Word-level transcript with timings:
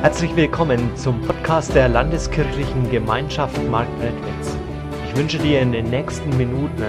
Herzlich 0.00 0.36
willkommen 0.36 0.96
zum 0.96 1.20
Podcast 1.22 1.74
der 1.74 1.88
Landeskirchlichen 1.88 2.88
Gemeinschaft 2.88 3.60
Marktredwitz. 3.68 4.56
Ich 5.04 5.16
wünsche 5.16 5.38
dir 5.38 5.60
in 5.60 5.72
den 5.72 5.90
nächsten 5.90 6.36
Minuten 6.36 6.84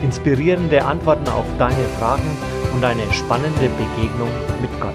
inspirierende 0.00 0.84
Antworten 0.84 1.28
auf 1.28 1.44
deine 1.58 1.84
Fragen 1.98 2.36
und 2.72 2.84
eine 2.84 3.12
spannende 3.12 3.68
Begegnung 3.68 4.30
mit 4.60 4.70
Gott. 4.80 4.94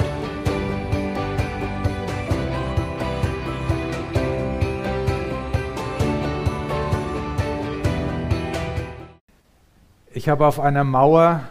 Ich 10.13 10.29
habe 10.29 10.47
auf 10.47 10.61
einer 10.61 10.85
Mauer 10.85 11.43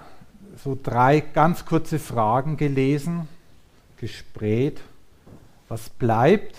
so 0.64 0.78
drei 0.83 1.20
ganz 1.20 1.66
kurze 1.66 1.98
Fragen 1.98 2.56
gelesen, 2.56 3.28
gespräht. 3.98 4.80
Was 5.69 5.88
bleibt, 5.91 6.56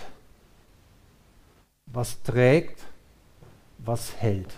was 1.86 2.22
trägt, 2.24 2.82
was 3.80 4.14
hält. 4.20 4.54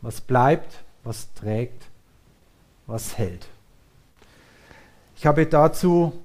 Was 0.00 0.20
bleibt, 0.20 0.84
was 1.04 1.32
trägt, 1.34 1.84
was 2.86 3.18
hält. 3.18 3.46
Ich 5.16 5.26
habe 5.26 5.46
dazu 5.46 6.24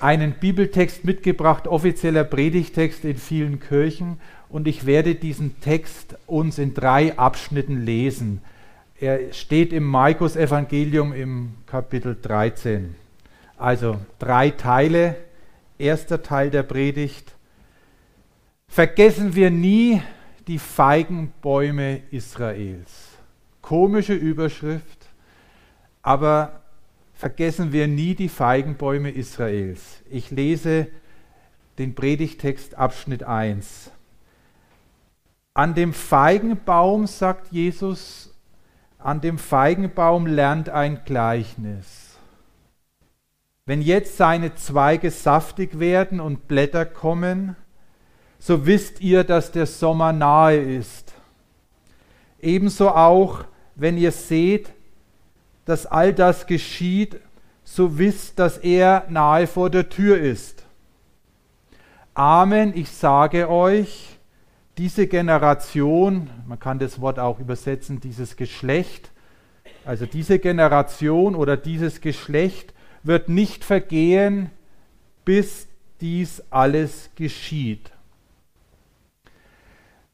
einen 0.00 0.32
Bibeltext 0.32 1.04
mitgebracht, 1.04 1.66
offizieller 1.66 2.24
Predigtext 2.24 3.04
in 3.04 3.16
vielen 3.16 3.60
Kirchen, 3.60 4.20
und 4.48 4.68
ich 4.68 4.86
werde 4.86 5.16
diesen 5.16 5.60
Text 5.60 6.16
uns 6.26 6.58
in 6.58 6.74
drei 6.74 7.18
Abschnitten 7.18 7.84
lesen. 7.84 8.40
Er 9.00 9.32
steht 9.32 9.72
im 9.72 9.82
Markus 9.82 10.36
Evangelium 10.36 11.12
im 11.12 11.54
Kapitel 11.66 12.16
13. 12.20 12.94
Also 13.58 13.98
drei 14.20 14.50
Teile. 14.50 15.16
Erster 15.78 16.22
Teil 16.22 16.50
der 16.50 16.62
Predigt. 16.62 17.34
Vergessen 18.68 19.34
wir 19.34 19.50
nie 19.50 20.00
die 20.46 20.58
Feigenbäume 20.58 22.02
Israels. 22.10 23.10
Komische 23.60 24.14
Überschrift, 24.14 25.06
aber 26.02 26.60
vergessen 27.14 27.72
wir 27.72 27.88
nie 27.88 28.14
die 28.14 28.28
Feigenbäume 28.28 29.10
Israels. 29.10 30.02
Ich 30.10 30.30
lese 30.30 30.88
den 31.78 31.94
Predigtext 31.94 32.76
Abschnitt 32.76 33.22
1. 33.22 33.90
An 35.54 35.74
dem 35.74 35.92
Feigenbaum, 35.92 37.06
sagt 37.06 37.52
Jesus, 37.52 38.34
an 38.98 39.20
dem 39.20 39.38
Feigenbaum 39.38 40.26
lernt 40.26 40.68
ein 40.68 41.00
Gleichnis. 41.04 42.03
Wenn 43.66 43.80
jetzt 43.80 44.18
seine 44.18 44.54
Zweige 44.56 45.10
saftig 45.10 45.78
werden 45.78 46.20
und 46.20 46.48
Blätter 46.48 46.84
kommen, 46.84 47.56
so 48.38 48.66
wisst 48.66 49.00
ihr, 49.00 49.24
dass 49.24 49.52
der 49.52 49.64
Sommer 49.64 50.12
nahe 50.12 50.58
ist. 50.58 51.14
Ebenso 52.42 52.90
auch, 52.90 53.46
wenn 53.74 53.96
ihr 53.96 54.12
seht, 54.12 54.74
dass 55.64 55.86
all 55.86 56.12
das 56.12 56.46
geschieht, 56.46 57.18
so 57.62 57.96
wisst, 57.96 58.38
dass 58.38 58.58
er 58.58 59.06
nahe 59.08 59.46
vor 59.46 59.70
der 59.70 59.88
Tür 59.88 60.18
ist. 60.18 60.66
Amen, 62.12 62.76
ich 62.76 62.90
sage 62.90 63.48
euch, 63.48 64.18
diese 64.76 65.06
Generation, 65.06 66.28
man 66.46 66.58
kann 66.58 66.78
das 66.78 67.00
Wort 67.00 67.18
auch 67.18 67.40
übersetzen, 67.40 67.98
dieses 67.98 68.36
Geschlecht, 68.36 69.10
also 69.86 70.04
diese 70.04 70.38
Generation 70.38 71.34
oder 71.34 71.56
dieses 71.56 72.02
Geschlecht 72.02 72.73
wird 73.04 73.28
nicht 73.28 73.64
vergehen, 73.64 74.50
bis 75.24 75.68
dies 76.00 76.42
alles 76.50 77.10
geschieht. 77.14 77.92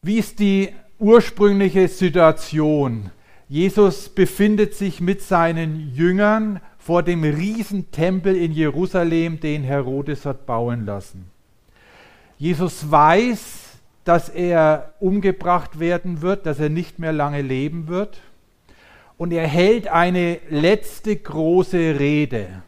Wie 0.03 0.19
ist 0.19 0.39
die 0.39 0.71
ursprüngliche 0.99 1.89
Situation? 1.89 3.11
Jesus 3.49 4.09
befindet 4.09 4.75
sich 4.75 5.01
mit 5.01 5.23
seinen 5.23 5.93
Jüngern 5.95 6.61
vor 6.78 7.03
dem 7.03 7.25
Riesentempel 7.25 8.37
in 8.37 8.53
Jerusalem, 8.53 9.41
den 9.41 9.62
Herodes 9.62 10.25
hat 10.25 10.47
bauen 10.47 10.87
lassen. 10.87 11.31
Jesus 12.39 12.91
weiß, 12.91 13.78
dass 14.05 14.28
er 14.28 14.95
umgebracht 14.99 15.78
werden 15.78 16.22
wird, 16.22 16.47
dass 16.47 16.59
er 16.59 16.71
nicht 16.71 16.99
mehr 16.99 17.12
lange 17.12 17.43
leben 17.43 17.89
wird. 17.89 18.21
Und 19.19 19.33
er 19.33 19.47
hält 19.47 19.89
eine 19.89 20.39
letzte 20.49 21.15
große 21.15 21.99
Rede. 21.99 22.62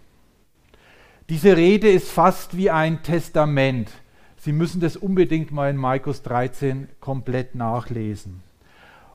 Diese 1.28 1.56
Rede 1.56 1.91
ist 1.91 2.10
fast 2.10 2.56
wie 2.56 2.71
ein 2.71 3.03
Testament. 3.03 3.91
Sie 4.37 4.53
müssen 4.53 4.81
das 4.81 4.97
unbedingt 4.97 5.53
mal 5.53 5.71
in 5.71 5.77
Markus 5.77 6.22
13 6.22 6.88
komplett 7.00 7.55
nachlesen. 7.55 8.43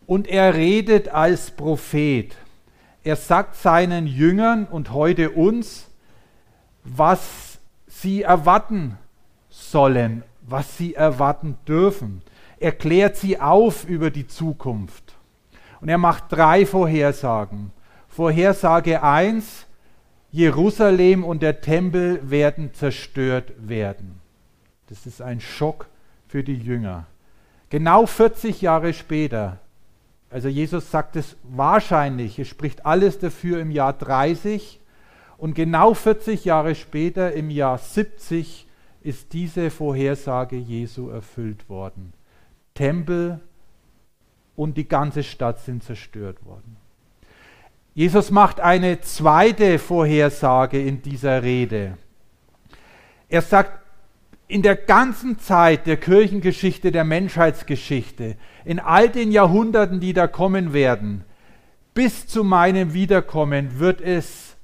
Und 0.06 0.28
er 0.28 0.56
redet 0.56 1.10
als 1.10 1.52
Prophet. 1.52 2.36
Er 3.04 3.16
sagt 3.16 3.56
seinen 3.56 4.08
Jüngern 4.08 4.66
und 4.66 4.92
heute 4.92 5.32
uns, 5.32 5.90
was 6.84 7.60
sie 7.88 8.22
erwarten 8.22 8.98
sollen 9.50 10.24
was 10.48 10.78
sie 10.78 10.96
erwarten 10.96 11.58
dürfen. 11.68 12.22
Er 12.60 12.72
klärt 12.72 13.18
sie 13.18 13.40
auf 13.40 13.86
über 13.88 14.10
die 14.10 14.28
Zukunft. 14.28 15.16
Und 15.82 15.90
er 15.90 15.98
macht 16.00 16.26
drei 16.30 16.66
Vorhersagen. 16.66 17.72
Vorhersage 18.08 19.04
1, 19.04 19.67
Jerusalem 20.32 21.24
und 21.24 21.42
der 21.42 21.62
Tempel 21.62 22.20
werden 22.30 22.74
zerstört 22.74 23.54
werden. 23.58 24.20
Das 24.88 25.06
ist 25.06 25.22
ein 25.22 25.40
Schock 25.40 25.88
für 26.28 26.44
die 26.44 26.58
Jünger. 26.58 27.06
Genau 27.70 28.06
40 28.06 28.62
Jahre 28.62 28.94
später, 28.94 29.60
also 30.30 30.48
Jesus 30.48 30.92
sagt 30.92 31.16
es 31.16 31.36
wahrscheinlich, 31.44 32.40
es 32.40 32.48
spricht 32.48 32.86
alles 32.86 33.20
dafür 33.20 33.60
im 33.60 33.72
Jahr 33.72 33.94
30 33.94 34.80
und 35.38 35.54
genau 35.54 35.94
40 35.94 36.46
Jahre 36.46 36.76
später 36.76 37.34
im 37.34 37.50
Jahr 37.50 37.78
70 37.78 38.68
ist 39.02 39.34
diese 39.34 39.70
Vorhersage 39.70 40.58
Jesu 40.58 41.10
erfüllt 41.10 41.70
worden. 41.70 42.14
Tempel 42.74 43.40
und 44.56 44.78
die 44.78 44.88
ganze 44.88 45.24
Stadt 45.24 45.60
sind 45.60 45.84
zerstört 45.84 46.46
worden. 46.46 46.78
Jesus 47.98 48.30
macht 48.30 48.60
eine 48.60 49.02
zweite 49.02 49.80
Vorhersage 49.80 50.80
in 50.80 51.02
dieser 51.02 51.42
Rede. 51.42 51.98
Er 53.28 53.42
sagt, 53.42 53.72
in 54.48 54.62
der 54.62 54.76
ganzen 54.76 55.40
Zeit 55.40 55.88
der 55.88 55.98
Kirchengeschichte, 55.98 56.92
der 56.92 57.04
Menschheitsgeschichte, 57.04 58.36
in 58.66 58.80
all 58.80 59.10
den 59.10 59.32
Jahrhunderten, 59.32 60.00
die 60.00 60.14
da 60.14 60.28
kommen 60.28 60.74
werden, 60.74 61.24
bis 61.96 62.28
zu 62.28 62.44
meinem 62.44 62.94
Wiederkommen 62.94 63.80
wird 63.80 64.00
es 64.02 64.58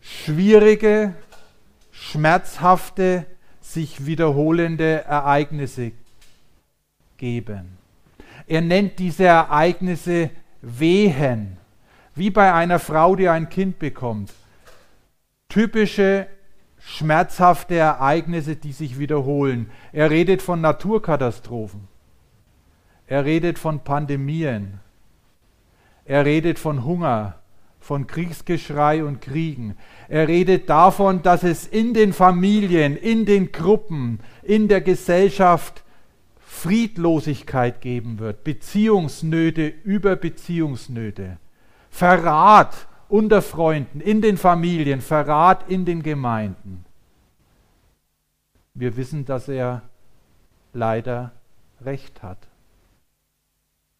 schwierige, 0.00 1.12
schmerzhafte, 1.90 3.26
sich 3.60 4.06
wiederholende 4.06 5.04
Ereignisse 5.04 5.92
geben. 7.18 7.76
Er 8.46 8.62
nennt 8.62 8.98
diese 8.98 9.24
Ereignisse 9.24 10.30
Wehen, 10.62 11.57
wie 12.18 12.30
bei 12.30 12.52
einer 12.52 12.78
Frau, 12.78 13.16
die 13.16 13.28
ein 13.28 13.48
Kind 13.48 13.78
bekommt. 13.78 14.32
Typische 15.48 16.26
schmerzhafte 16.78 17.76
Ereignisse, 17.76 18.56
die 18.56 18.72
sich 18.72 18.98
wiederholen. 18.98 19.70
Er 19.92 20.10
redet 20.10 20.42
von 20.42 20.60
Naturkatastrophen. 20.60 21.88
Er 23.06 23.24
redet 23.24 23.58
von 23.58 23.80
Pandemien. 23.80 24.80
Er 26.04 26.24
redet 26.24 26.58
von 26.58 26.84
Hunger 26.84 27.38
von 27.80 28.06
Kriegsgeschrei 28.06 29.02
und 29.02 29.20
Kriegen. 29.20 29.76
Er 30.08 30.28
redet 30.28 30.68
davon, 30.68 31.22
dass 31.22 31.42
es 31.42 31.66
in 31.66 31.94
den 31.94 32.12
Familien, 32.12 32.96
in 32.96 33.24
den 33.24 33.50
Gruppen, 33.52 34.20
in 34.42 34.68
der 34.68 34.80
Gesellschaft 34.80 35.84
Friedlosigkeit 36.38 37.80
geben 37.80 38.18
wird, 38.18 38.44
Beziehungsnöte 38.44 39.72
über 39.84 40.16
Beziehungsnöte, 40.16 41.38
Verrat 41.90 42.86
unter 43.08 43.42
Freunden, 43.42 44.00
in 44.00 44.20
den 44.20 44.36
Familien, 44.36 45.00
Verrat 45.00 45.68
in 45.68 45.84
den 45.84 46.02
Gemeinden. 46.02 46.84
Wir 48.74 48.96
wissen, 48.96 49.24
dass 49.24 49.48
er 49.48 49.82
leider 50.72 51.32
recht 51.80 52.22
hat. 52.22 52.38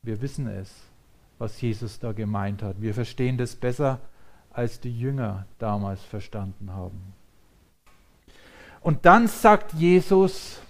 Wir 0.03 0.21
wissen 0.21 0.47
es 0.47 0.89
was 1.39 1.61
Jesus 1.61 1.99
da 1.99 2.13
gemeint 2.13 2.63
hat. 2.63 2.81
Wir 2.81 2.95
verstehen 2.95 3.39
das 3.39 3.55
besser, 3.55 4.01
als 4.51 4.81
die 4.81 4.97
Jünger 4.97 5.47
damals 5.59 6.03
verstanden 6.03 6.73
haben. 6.73 7.15
Und 8.81 9.07
dann 9.07 9.29
sagt 9.29 9.73
Jesus, 9.75 10.61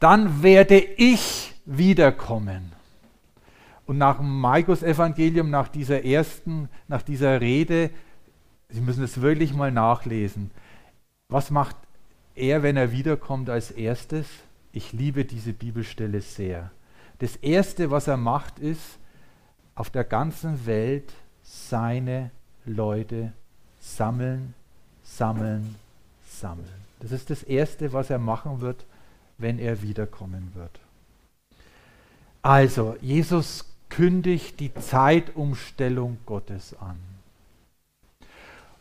dann 0.00 0.42
werde 0.42 0.78
ich 0.78 1.54
wiederkommen. 1.64 2.72
Und 3.86 3.98
nach 3.98 4.16
dem 4.16 4.40
Markus-Evangelium, 4.40 5.50
nach 5.50 5.68
dieser 5.68 6.04
ersten, 6.04 6.68
nach 6.88 7.02
dieser 7.02 7.40
Rede, 7.40 7.90
Sie 8.68 8.80
müssen 8.80 9.04
es 9.04 9.20
wirklich 9.20 9.54
mal 9.54 9.70
nachlesen. 9.70 10.50
Was 11.28 11.50
macht 11.50 11.76
er, 12.34 12.64
wenn 12.64 12.76
er 12.76 12.90
wiederkommt, 12.90 13.48
als 13.48 13.70
erstes? 13.70 14.26
Ich 14.72 14.92
liebe 14.92 15.24
diese 15.24 15.52
Bibelstelle 15.52 16.20
sehr. 16.20 16.72
Das 17.20 17.36
Erste, 17.36 17.92
was 17.92 18.08
er 18.08 18.16
macht, 18.16 18.58
ist, 18.58 18.98
auf 19.76 19.90
der 19.90 20.02
ganzen 20.02 20.66
Welt 20.66 21.12
seine 21.44 22.32
Leute 22.64 23.32
sammeln, 23.80 24.54
sammeln, 25.04 25.76
sammeln. 26.26 26.66
Das 26.98 27.12
ist 27.12 27.30
das 27.30 27.42
Erste, 27.42 27.92
was 27.92 28.10
er 28.10 28.18
machen 28.18 28.60
wird, 28.60 28.86
wenn 29.38 29.58
er 29.58 29.82
wiederkommen 29.82 30.50
wird. 30.54 30.80
Also, 32.42 32.96
Jesus 33.00 33.73
kündigt 33.96 34.60
die 34.60 34.74
Zeitumstellung 34.74 36.18
Gottes 36.26 36.74
an. 36.80 36.96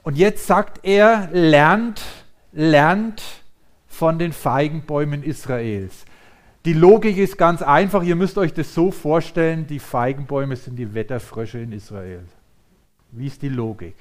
Und 0.01 0.17
jetzt 0.17 0.47
sagt 0.47 0.83
er, 0.83 1.29
lernt, 1.31 2.01
lernt 2.51 3.23
von 3.87 4.19
den 4.19 4.33
Feigenbäumen 4.33 5.23
Israels. 5.23 6.05
Die 6.65 6.73
Logik 6.73 7.17
ist 7.17 7.37
ganz 7.37 7.61
einfach, 7.61 8.03
ihr 8.03 8.15
müsst 8.15 8.37
euch 8.37 8.53
das 8.53 8.73
so 8.73 8.91
vorstellen, 8.91 9.67
die 9.67 9.79
Feigenbäume 9.79 10.55
sind 10.55 10.77
die 10.77 10.93
Wetterfrösche 10.93 11.59
in 11.59 11.73
Israel. 11.73 12.23
Wie 13.11 13.27
ist 13.27 13.41
die 13.41 13.49
Logik? 13.49 13.95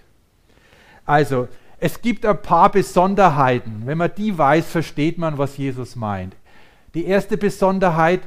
Also, 1.05 1.49
es 1.79 2.01
gibt 2.01 2.25
ein 2.25 2.41
paar 2.41 2.71
Besonderheiten. 2.71 3.83
Wenn 3.85 3.99
man 3.99 4.13
die 4.17 4.37
weiß, 4.39 4.71
versteht 4.71 5.19
man, 5.19 5.37
was 5.37 5.57
Jesus 5.57 5.97
meint. 5.97 6.35
Die 6.95 7.05
erste 7.05 7.37
Besonderheit, 7.37 8.21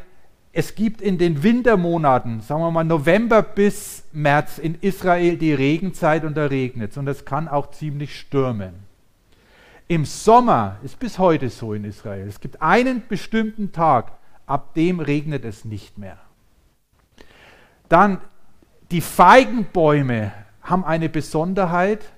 es 0.58 0.74
gibt 0.74 1.02
in 1.02 1.18
den 1.18 1.44
Wintermonaten, 1.44 2.40
sagen 2.40 2.62
wir 2.62 2.72
mal 2.72 2.86
November 2.86 3.42
bis 3.42 4.06
März 4.14 4.58
in 4.58 4.76
Israel 4.80 5.36
die 5.36 5.54
Regenzeit 5.54 6.24
und 6.24 6.38
da 6.38 6.46
regnet 6.46 6.92
es 6.92 6.98
und 6.98 7.10
es 7.10 7.26
kann 7.26 7.50
auch 7.50 7.72
ziemlich 7.72 8.18
stürmen. 8.18 8.74
Im 9.90 10.06
Sommer 10.06 10.78
ist 10.82 10.98
bis 10.98 11.20
heute 11.20 11.50
so 11.50 11.74
in 11.74 11.84
Israel. 11.84 12.26
Es 12.26 12.40
gibt 12.40 12.62
einen 12.62 13.06
bestimmten 13.06 13.74
Tag, 13.74 14.14
ab 14.46 14.74
dem 14.76 15.02
regnet 15.02 15.44
es 15.44 15.66
nicht 15.66 15.98
mehr. 15.98 16.18
Dann 17.90 18.22
die 18.92 19.02
Feigenbäume 19.02 20.32
haben 20.62 20.86
eine 20.86 21.10
Besonderheit, 21.10 22.14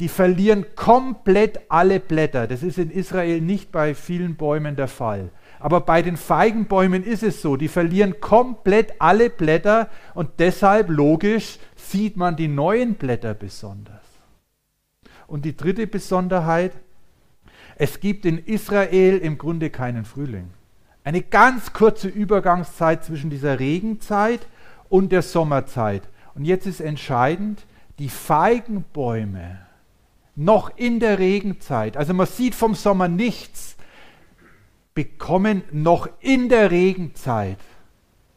die 0.00 0.08
verlieren 0.08 0.64
komplett 0.76 1.60
alle 1.68 2.00
Blätter. 2.00 2.46
Das 2.46 2.62
ist 2.62 2.78
in 2.78 2.90
Israel 2.90 3.42
nicht 3.42 3.70
bei 3.70 3.94
vielen 3.94 4.34
Bäumen 4.34 4.74
der 4.74 4.88
Fall. 4.88 5.30
Aber 5.58 5.82
bei 5.82 6.00
den 6.00 6.16
Feigenbäumen 6.16 7.04
ist 7.04 7.22
es 7.22 7.42
so, 7.42 7.56
die 7.56 7.68
verlieren 7.68 8.18
komplett 8.18 8.94
alle 8.98 9.28
Blätter 9.28 9.90
und 10.14 10.30
deshalb 10.38 10.88
logisch 10.88 11.58
sieht 11.76 12.16
man 12.16 12.34
die 12.34 12.48
neuen 12.48 12.94
Blätter 12.94 13.34
besonders. 13.34 14.00
Und 15.26 15.44
die 15.44 15.54
dritte 15.54 15.86
Besonderheit, 15.86 16.72
es 17.76 18.00
gibt 18.00 18.24
in 18.24 18.38
Israel 18.38 19.18
im 19.18 19.36
Grunde 19.36 19.68
keinen 19.68 20.06
Frühling. 20.06 20.48
Eine 21.04 21.20
ganz 21.20 21.74
kurze 21.74 22.08
Übergangszeit 22.08 23.04
zwischen 23.04 23.28
dieser 23.28 23.60
Regenzeit 23.60 24.46
und 24.88 25.12
der 25.12 25.22
Sommerzeit. 25.22 26.02
Und 26.34 26.46
jetzt 26.46 26.66
ist 26.66 26.80
entscheidend, 26.80 27.66
die 27.98 28.08
Feigenbäume 28.08 29.58
noch 30.40 30.74
in 30.76 31.00
der 31.00 31.18
Regenzeit, 31.18 31.98
also 31.98 32.14
man 32.14 32.26
sieht 32.26 32.54
vom 32.54 32.74
Sommer 32.74 33.08
nichts, 33.08 33.76
bekommen 34.94 35.62
noch 35.70 36.08
in 36.20 36.48
der 36.48 36.70
Regenzeit 36.70 37.58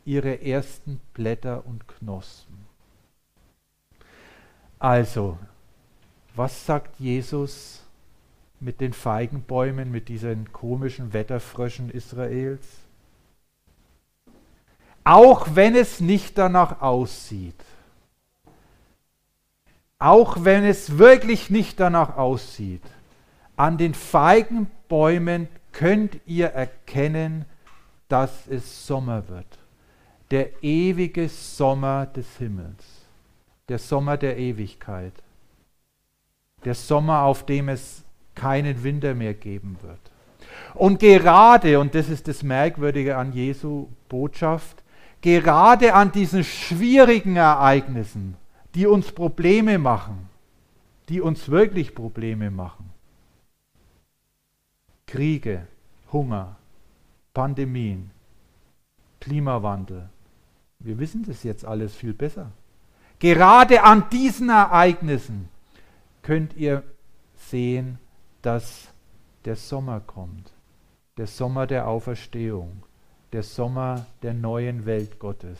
ihre 0.03 0.41
ersten 0.41 0.99
Blätter 1.13 1.65
und 1.65 1.87
Knospen. 1.87 2.65
Also, 4.79 5.39
was 6.35 6.65
sagt 6.65 6.99
Jesus 6.99 7.85
mit 8.59 8.81
den 8.81 8.91
Feigenbäumen, 8.91 9.89
mit 9.89 10.09
diesen 10.09 10.51
komischen 10.51 11.13
Wetterfröschen 11.13 11.89
Israels? 11.89 12.67
Auch 15.05 15.55
wenn 15.55 15.75
es 15.75 16.01
nicht 16.01 16.37
danach 16.37 16.81
aussieht, 16.81 17.63
auch 20.03 20.43
wenn 20.43 20.65
es 20.65 20.97
wirklich 20.97 21.49
nicht 21.49 21.79
danach 21.79 22.17
aussieht, 22.17 22.83
an 23.55 23.77
den 23.77 23.93
Feigenbäumen 23.93 25.47
könnt 25.71 26.19
ihr 26.25 26.47
erkennen, 26.47 27.45
dass 28.09 28.47
es 28.47 28.85
Sommer 28.85 29.29
wird. 29.29 29.45
Der 30.29 30.61
ewige 30.61 31.29
Sommer 31.29 32.05
des 32.05 32.27
Himmels. 32.37 32.83
Der 33.69 33.79
Sommer 33.79 34.17
der 34.17 34.37
Ewigkeit. 34.37 35.13
Der 36.65 36.75
Sommer, 36.75 37.21
auf 37.21 37.45
dem 37.45 37.69
es 37.69 38.03
keinen 38.35 38.83
Winter 38.83 39.13
mehr 39.13 39.33
geben 39.33 39.77
wird. 39.83 39.99
Und 40.73 40.99
gerade, 40.99 41.79
und 41.79 41.95
das 41.95 42.09
ist 42.09 42.27
das 42.27 42.43
Merkwürdige 42.43 43.15
an 43.15 43.31
Jesu 43.31 43.87
Botschaft, 44.09 44.83
gerade 45.21 45.93
an 45.93 46.11
diesen 46.11 46.43
schwierigen 46.43 47.37
Ereignissen, 47.37 48.35
die 48.75 48.87
uns 48.87 49.11
Probleme 49.11 49.77
machen, 49.77 50.29
die 51.09 51.21
uns 51.21 51.49
wirklich 51.49 51.93
Probleme 51.93 52.49
machen. 52.49 52.91
Kriege, 55.05 55.67
Hunger, 56.11 56.55
Pandemien, 57.33 58.11
Klimawandel. 59.19 60.09
Wir 60.79 60.97
wissen 60.99 61.23
das 61.25 61.43
jetzt 61.43 61.65
alles 61.65 61.95
viel 61.95 62.13
besser. 62.13 62.51
Gerade 63.19 63.83
an 63.83 64.09
diesen 64.09 64.49
Ereignissen 64.49 65.49
könnt 66.23 66.55
ihr 66.55 66.83
sehen, 67.35 67.99
dass 68.41 68.89
der 69.45 69.55
Sommer 69.55 69.99
kommt. 69.99 70.51
Der 71.17 71.27
Sommer 71.27 71.67
der 71.67 71.87
Auferstehung. 71.87 72.83
Der 73.31 73.43
Sommer 73.43 74.05
der 74.23 74.33
neuen 74.33 74.85
Welt 74.85 75.19
Gottes. 75.19 75.59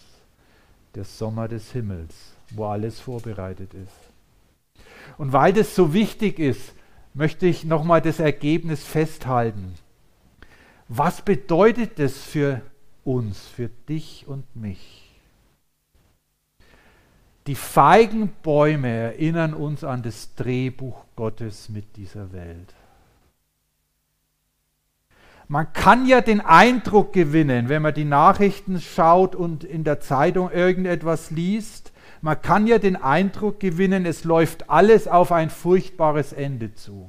Der 0.96 1.04
Sommer 1.04 1.48
des 1.48 1.72
Himmels 1.72 2.34
wo 2.56 2.66
alles 2.66 3.00
vorbereitet 3.00 3.74
ist. 3.74 4.78
Und 5.18 5.34
weil 5.34 5.54
das 5.54 5.76
so 5.76 5.94
wichtig 5.94 6.40
ist, 6.40 6.74
möchte 7.14 7.46
ich 7.46 7.66
nochmal 7.66 8.02
das 8.02 8.20
Ergebnis 8.20 8.84
festhalten. 8.84 9.76
Was 10.88 11.22
bedeutet 11.22 12.00
das 12.00 12.18
für 12.18 12.62
uns, 13.04 13.40
für 13.40 13.70
dich 13.90 14.26
und 14.28 14.56
mich? 14.56 15.12
Die 17.48 17.56
Feigenbäume 17.56 18.88
erinnern 18.88 19.54
uns 19.54 19.84
an 19.84 20.02
das 20.02 20.34
Drehbuch 20.36 21.04
Gottes 21.16 21.70
mit 21.70 21.98
dieser 21.98 22.32
Welt. 22.32 22.74
Man 25.54 25.72
kann 25.72 26.08
ja 26.08 26.22
den 26.22 26.42
Eindruck 26.42 27.14
gewinnen, 27.14 27.70
wenn 27.70 27.84
man 27.84 27.94
die 27.94 28.06
Nachrichten 28.06 28.82
schaut 28.82 29.36
und 29.36 29.64
in 29.64 29.84
der 29.84 30.00
Zeitung 30.00 30.50
irgendetwas 30.50 31.30
liest, 31.30 31.92
man 32.22 32.42
kann 32.42 32.66
ja 32.66 32.80
den 32.80 32.96
Eindruck 32.96 33.60
gewinnen, 33.60 34.08
es 34.08 34.24
läuft 34.24 34.72
alles 34.72 35.08
auf 35.08 35.32
ein 35.32 35.52
furchtbares 35.52 36.34
Ende 36.34 36.74
zu. 36.74 37.08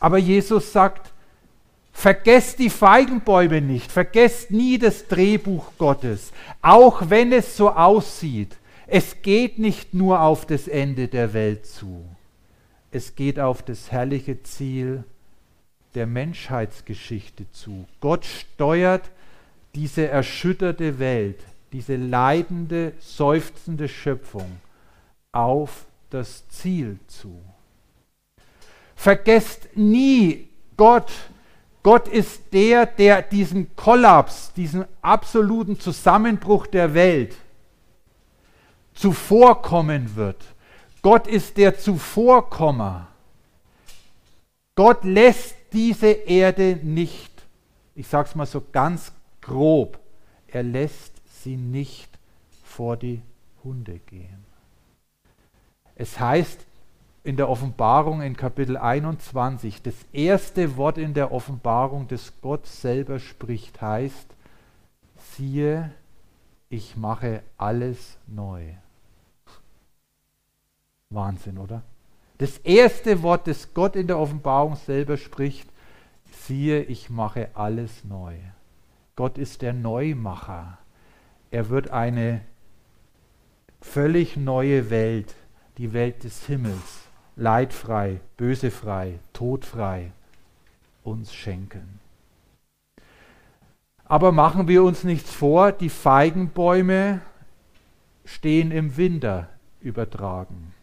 Aber 0.00 0.18
Jesus 0.18 0.72
sagt, 0.72 1.12
vergesst 1.92 2.58
die 2.58 2.70
Feigenbäume 2.70 3.60
nicht, 3.60 3.92
vergesst 3.92 4.50
nie 4.50 4.78
das 4.78 5.06
Drehbuch 5.06 5.70
Gottes, 5.78 6.32
auch 6.60 7.08
wenn 7.08 7.30
es 7.32 7.56
so 7.56 7.70
aussieht. 7.70 8.56
Es 8.88 9.22
geht 9.22 9.60
nicht 9.60 9.94
nur 9.94 10.22
auf 10.22 10.44
das 10.44 10.66
Ende 10.66 11.06
der 11.06 11.32
Welt 11.34 11.66
zu, 11.66 12.04
es 12.90 13.14
geht 13.14 13.38
auf 13.38 13.62
das 13.62 13.92
herrliche 13.92 14.42
Ziel 14.42 15.04
der 15.94 16.06
Menschheitsgeschichte 16.06 17.50
zu. 17.52 17.86
Gott 18.00 18.24
steuert 18.24 19.10
diese 19.74 20.08
erschütterte 20.08 20.98
Welt 20.98 21.38
diese 21.72 21.96
leidende, 21.96 22.94
seufzende 23.00 23.88
Schöpfung 23.88 24.60
auf 25.32 25.84
das 26.08 26.48
Ziel 26.48 26.98
zu. 27.06 27.38
Vergesst 28.94 29.68
nie 29.74 30.48
Gott. 30.76 31.12
Gott 31.82 32.08
ist 32.08 32.40
der, 32.52 32.86
der 32.86 33.20
diesen 33.22 33.76
Kollaps, 33.76 34.52
diesen 34.54 34.86
absoluten 35.02 35.78
Zusammenbruch 35.78 36.66
der 36.66 36.94
Welt 36.94 37.36
zuvorkommen 38.94 40.16
wird. 40.16 40.42
Gott 41.02 41.26
ist 41.26 41.58
der 41.58 41.78
Zuvorkommer. 41.78 43.08
Gott 44.74 45.04
lässt 45.04 45.55
diese 45.72 46.08
Erde 46.08 46.78
nicht, 46.82 47.32
ich 47.94 48.06
sage 48.06 48.28
es 48.28 48.34
mal 48.34 48.46
so 48.46 48.62
ganz 48.72 49.12
grob, 49.40 49.98
er 50.48 50.62
lässt 50.62 51.12
sie 51.42 51.56
nicht 51.56 52.08
vor 52.64 52.96
die 52.96 53.22
Hunde 53.64 53.98
gehen. 54.00 54.44
Es 55.94 56.20
heißt 56.20 56.66
in 57.24 57.36
der 57.36 57.48
Offenbarung 57.48 58.22
in 58.22 58.36
Kapitel 58.36 58.76
21, 58.76 59.82
das 59.82 59.94
erste 60.12 60.76
Wort 60.76 60.98
in 60.98 61.14
der 61.14 61.32
Offenbarung, 61.32 62.06
das 62.06 62.32
Gott 62.40 62.66
selber 62.66 63.18
spricht, 63.18 63.80
heißt, 63.80 64.28
siehe, 65.32 65.92
ich 66.68 66.96
mache 66.96 67.42
alles 67.56 68.18
neu. 68.26 68.74
Wahnsinn, 71.10 71.58
oder? 71.58 71.82
Das 72.38 72.58
erste 72.58 73.22
Wort, 73.22 73.46
das 73.46 73.72
Gott 73.72 73.96
in 73.96 74.06
der 74.06 74.18
Offenbarung 74.18 74.76
selber 74.76 75.16
spricht, 75.16 75.68
siehe, 76.30 76.82
ich 76.82 77.08
mache 77.08 77.48
alles 77.54 78.04
neu. 78.04 78.34
Gott 79.16 79.38
ist 79.38 79.62
der 79.62 79.72
Neumacher. 79.72 80.78
Er 81.50 81.70
wird 81.70 81.90
eine 81.90 82.42
völlig 83.80 84.36
neue 84.36 84.90
Welt, 84.90 85.34
die 85.78 85.92
Welt 85.92 86.24
des 86.24 86.46
Himmels, 86.46 87.08
leidfrei, 87.36 88.20
bösefrei, 88.36 89.18
todfrei, 89.32 90.12
uns 91.04 91.34
schenken. 91.34 92.00
Aber 94.04 94.30
machen 94.30 94.68
wir 94.68 94.84
uns 94.84 95.04
nichts 95.04 95.32
vor, 95.32 95.72
die 95.72 95.88
Feigenbäume 95.88 97.22
stehen 98.24 98.70
im 98.70 98.96
Winter 98.96 99.48
übertragen. 99.80 100.75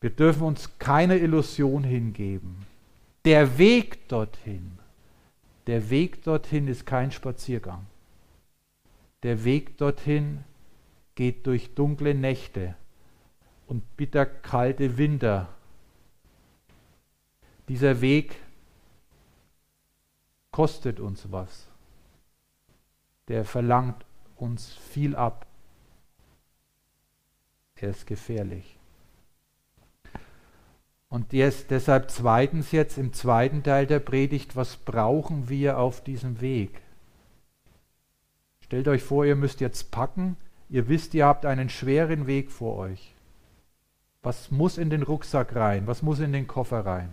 Wir 0.00 0.10
dürfen 0.10 0.42
uns 0.42 0.78
keine 0.78 1.18
Illusion 1.18 1.84
hingeben. 1.84 2.66
Der 3.26 3.58
Weg 3.58 4.08
dorthin, 4.08 4.78
der 5.66 5.90
Weg 5.90 6.22
dorthin 6.22 6.68
ist 6.68 6.86
kein 6.86 7.12
Spaziergang. 7.12 7.84
Der 9.22 9.44
Weg 9.44 9.76
dorthin 9.76 10.42
geht 11.14 11.46
durch 11.46 11.74
dunkle 11.74 12.14
Nächte 12.14 12.74
und 13.66 13.96
bitterkalte 13.98 14.96
Winter. 14.96 15.50
Dieser 17.68 18.00
Weg 18.00 18.36
kostet 20.50 20.98
uns 20.98 21.30
was. 21.30 21.68
Der 23.28 23.44
verlangt 23.44 24.04
uns 24.36 24.72
viel 24.72 25.14
ab. 25.14 25.46
Er 27.76 27.90
ist 27.90 28.06
gefährlich. 28.06 28.79
Und 31.10 31.32
jetzt, 31.32 31.72
deshalb 31.72 32.08
zweitens 32.10 32.70
jetzt 32.70 32.96
im 32.96 33.12
zweiten 33.12 33.64
Teil 33.64 33.84
der 33.86 33.98
Predigt, 33.98 34.54
was 34.54 34.76
brauchen 34.76 35.48
wir 35.48 35.76
auf 35.76 36.02
diesem 36.02 36.40
Weg? 36.40 36.80
Stellt 38.64 38.86
euch 38.86 39.02
vor, 39.02 39.24
ihr 39.24 39.34
müsst 39.34 39.60
jetzt 39.60 39.90
packen, 39.90 40.36
ihr 40.68 40.88
wisst, 40.88 41.12
ihr 41.14 41.26
habt 41.26 41.44
einen 41.46 41.68
schweren 41.68 42.28
Weg 42.28 42.52
vor 42.52 42.76
euch. 42.76 43.12
Was 44.22 44.52
muss 44.52 44.78
in 44.78 44.88
den 44.88 45.02
Rucksack 45.02 45.56
rein? 45.56 45.88
Was 45.88 46.02
muss 46.02 46.20
in 46.20 46.32
den 46.32 46.46
Koffer 46.46 46.86
rein? 46.86 47.10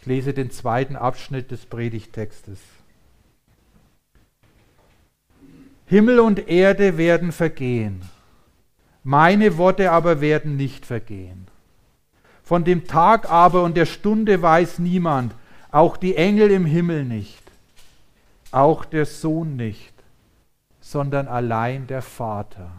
Ich 0.00 0.06
lese 0.06 0.34
den 0.34 0.50
zweiten 0.50 0.96
Abschnitt 0.96 1.52
des 1.52 1.64
Predigtextes. 1.64 2.58
Himmel 5.86 6.18
und 6.18 6.48
Erde 6.48 6.96
werden 6.98 7.30
vergehen, 7.30 8.02
meine 9.04 9.58
Worte 9.58 9.92
aber 9.92 10.20
werden 10.20 10.56
nicht 10.56 10.86
vergehen. 10.86 11.51
Von 12.52 12.64
dem 12.64 12.86
Tag 12.86 13.30
aber 13.30 13.62
und 13.62 13.78
der 13.78 13.86
Stunde 13.86 14.42
weiß 14.42 14.78
niemand, 14.78 15.34
auch 15.70 15.96
die 15.96 16.16
Engel 16.16 16.50
im 16.50 16.66
Himmel 16.66 17.02
nicht, 17.02 17.42
auch 18.50 18.84
der 18.84 19.06
Sohn 19.06 19.56
nicht, 19.56 19.94
sondern 20.78 21.28
allein 21.28 21.86
der 21.86 22.02
Vater. 22.02 22.70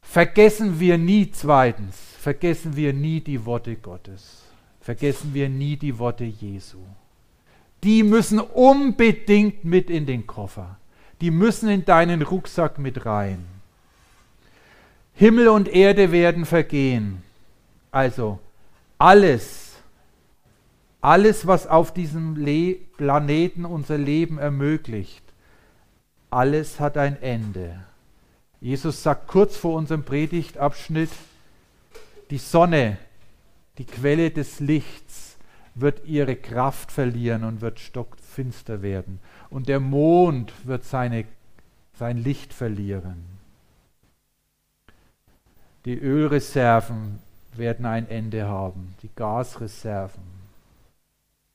Vergessen 0.00 0.80
wir 0.80 0.96
nie 0.96 1.30
zweitens, 1.32 1.98
vergessen 2.18 2.76
wir 2.76 2.94
nie 2.94 3.20
die 3.20 3.44
Worte 3.44 3.76
Gottes, 3.76 4.44
vergessen 4.80 5.34
wir 5.34 5.50
nie 5.50 5.76
die 5.76 5.98
Worte 5.98 6.24
Jesu. 6.24 6.78
Die 7.84 8.02
müssen 8.02 8.40
unbedingt 8.40 9.66
mit 9.66 9.90
in 9.90 10.06
den 10.06 10.26
Koffer, 10.26 10.78
die 11.20 11.30
müssen 11.30 11.68
in 11.68 11.84
deinen 11.84 12.22
Rucksack 12.22 12.78
mit 12.78 13.04
rein. 13.04 13.57
Himmel 15.18 15.48
und 15.48 15.66
Erde 15.66 16.12
werden 16.12 16.46
vergehen. 16.46 17.24
Also 17.90 18.38
alles, 18.98 19.72
alles, 21.00 21.44
was 21.44 21.66
auf 21.66 21.92
diesem 21.92 22.36
Le 22.36 22.74
Planeten 22.96 23.64
unser 23.64 23.98
Leben 23.98 24.38
ermöglicht, 24.38 25.24
alles 26.30 26.78
hat 26.78 26.96
ein 26.96 27.20
Ende. 27.20 27.80
Jesus 28.60 29.02
sagt 29.02 29.26
kurz 29.26 29.56
vor 29.56 29.74
unserem 29.74 30.04
Predigtabschnitt, 30.04 31.10
die 32.30 32.38
Sonne, 32.38 32.98
die 33.78 33.86
Quelle 33.86 34.30
des 34.30 34.60
Lichts, 34.60 35.36
wird 35.74 36.06
ihre 36.06 36.36
Kraft 36.36 36.92
verlieren 36.92 37.42
und 37.42 37.60
wird 37.60 37.80
stockfinster 37.80 38.82
werden. 38.82 39.18
Und 39.50 39.66
der 39.66 39.80
Mond 39.80 40.52
wird 40.62 40.84
seine, 40.84 41.24
sein 41.98 42.18
Licht 42.18 42.54
verlieren. 42.54 43.37
Die 45.88 45.98
Ölreserven 45.98 47.18
werden 47.54 47.86
ein 47.86 48.10
Ende 48.10 48.46
haben, 48.46 48.94
die 49.00 49.08
Gasreserven, 49.16 50.22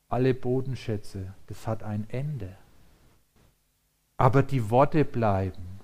alle 0.10 0.34
Bodenschätze, 0.34 1.36
das 1.46 1.68
hat 1.68 1.84
ein 1.84 2.08
Ende. 2.10 2.56
Aber 4.18 4.42
die 4.42 4.72
Worte 4.72 5.06
bleiben, 5.06 5.80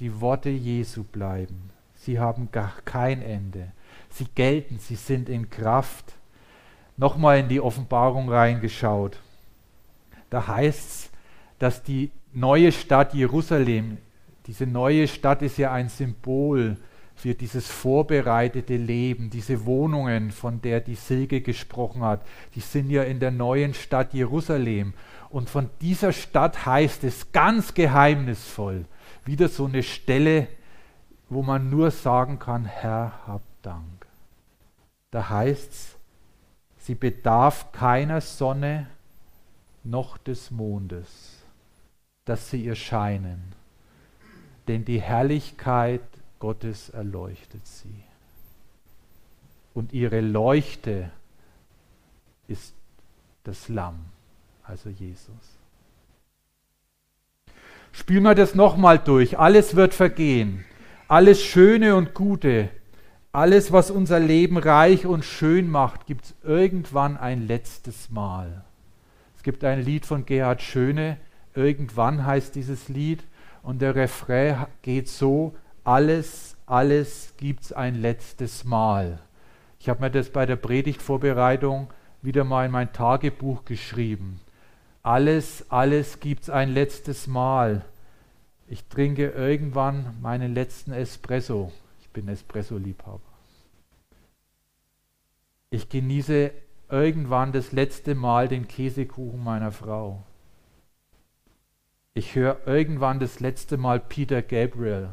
die 0.00 0.18
Worte 0.22 0.48
Jesu 0.48 1.04
bleiben, 1.04 1.68
sie 1.94 2.18
haben 2.18 2.48
gar 2.52 2.72
kein 2.86 3.20
Ende. 3.20 3.72
Sie 4.08 4.28
gelten, 4.34 4.78
sie 4.78 4.96
sind 4.96 5.28
in 5.28 5.50
Kraft. 5.50 6.14
Nochmal 6.96 7.40
in 7.40 7.50
die 7.50 7.60
Offenbarung 7.60 8.30
reingeschaut. 8.30 9.18
Da 10.30 10.46
heißt 10.46 10.90
es, 10.90 11.10
dass 11.58 11.82
die 11.82 12.12
neue 12.32 12.72
Stadt 12.72 13.12
Jerusalem, 13.12 13.98
diese 14.46 14.66
neue 14.66 15.06
Stadt 15.06 15.42
ist 15.42 15.58
ja 15.58 15.70
ein 15.70 15.90
Symbol 15.90 16.78
für 17.22 17.34
dieses 17.36 17.68
vorbereitete 17.68 18.76
Leben, 18.76 19.30
diese 19.30 19.64
Wohnungen, 19.64 20.32
von 20.32 20.60
der 20.60 20.80
die 20.80 20.96
Silke 20.96 21.40
gesprochen 21.40 22.02
hat, 22.02 22.26
die 22.56 22.60
sind 22.60 22.90
ja 22.90 23.04
in 23.04 23.20
der 23.20 23.30
neuen 23.30 23.74
Stadt 23.74 24.12
Jerusalem. 24.12 24.92
Und 25.30 25.48
von 25.48 25.70
dieser 25.80 26.12
Stadt 26.12 26.66
heißt 26.66 27.04
es 27.04 27.30
ganz 27.30 27.74
geheimnisvoll, 27.74 28.86
wieder 29.24 29.48
so 29.48 29.66
eine 29.66 29.84
Stelle, 29.84 30.48
wo 31.28 31.44
man 31.44 31.70
nur 31.70 31.92
sagen 31.92 32.40
kann, 32.40 32.64
Herr, 32.64 33.12
hab 33.28 33.42
Dank. 33.62 34.04
Da 35.12 35.28
heißt 35.28 35.70
es, 35.70 35.96
sie 36.78 36.96
bedarf 36.96 37.70
keiner 37.70 38.20
Sonne 38.20 38.88
noch 39.84 40.18
des 40.18 40.50
Mondes, 40.50 41.38
dass 42.24 42.50
sie 42.50 42.64
ihr 42.64 42.74
scheinen, 42.74 43.52
denn 44.66 44.84
die 44.84 45.00
Herrlichkeit 45.00 46.02
Gottes 46.42 46.88
erleuchtet 46.88 47.64
sie. 47.64 48.02
Und 49.74 49.92
ihre 49.92 50.20
Leuchte 50.20 51.08
ist 52.48 52.74
das 53.44 53.68
Lamm, 53.68 54.06
also 54.64 54.88
Jesus. 54.88 55.36
Spielen 57.92 58.24
wir 58.24 58.34
das 58.34 58.56
nochmal 58.56 58.98
durch. 58.98 59.38
Alles 59.38 59.76
wird 59.76 59.94
vergehen. 59.94 60.64
Alles 61.06 61.40
Schöne 61.40 61.94
und 61.94 62.12
Gute, 62.12 62.70
alles, 63.30 63.70
was 63.70 63.92
unser 63.92 64.18
Leben 64.18 64.56
reich 64.56 65.06
und 65.06 65.24
schön 65.24 65.68
macht, 65.68 66.06
gibt 66.06 66.24
es 66.24 66.34
irgendwann 66.42 67.16
ein 67.16 67.46
letztes 67.46 68.10
Mal. 68.10 68.64
Es 69.36 69.44
gibt 69.44 69.62
ein 69.62 69.80
Lied 69.80 70.06
von 70.06 70.26
Gerhard 70.26 70.60
Schöne, 70.60 71.18
irgendwann 71.54 72.26
heißt 72.26 72.56
dieses 72.56 72.88
Lied, 72.88 73.22
und 73.62 73.80
der 73.80 73.94
Refrain 73.94 74.66
geht 74.82 75.08
so, 75.08 75.54
alles, 75.84 76.56
alles 76.66 77.34
gibt 77.36 77.64
es 77.64 77.72
ein 77.72 77.96
letztes 77.96 78.64
Mal. 78.64 79.18
Ich 79.80 79.88
habe 79.88 80.00
mir 80.00 80.10
das 80.10 80.30
bei 80.30 80.46
der 80.46 80.56
Predigtvorbereitung 80.56 81.88
wieder 82.22 82.44
mal 82.44 82.66
in 82.66 82.72
mein 82.72 82.92
Tagebuch 82.92 83.64
geschrieben. 83.64 84.40
Alles, 85.02 85.70
alles 85.70 86.20
gibt 86.20 86.44
es 86.44 86.50
ein 86.50 86.72
letztes 86.72 87.26
Mal. 87.26 87.84
Ich 88.68 88.86
trinke 88.86 89.30
irgendwann 89.30 90.16
meinen 90.22 90.54
letzten 90.54 90.92
Espresso. 90.92 91.72
Ich 92.00 92.08
bin 92.10 92.28
Espresso-Liebhaber. 92.28 93.20
Ich 95.70 95.88
genieße 95.88 96.52
irgendwann 96.90 97.50
das 97.50 97.72
letzte 97.72 98.14
Mal 98.14 98.46
den 98.46 98.68
Käsekuchen 98.68 99.42
meiner 99.42 99.72
Frau. 99.72 100.22
Ich 102.14 102.36
höre 102.36 102.64
irgendwann 102.66 103.18
das 103.18 103.40
letzte 103.40 103.78
Mal 103.78 103.98
Peter 103.98 104.42
Gabriel 104.42 105.08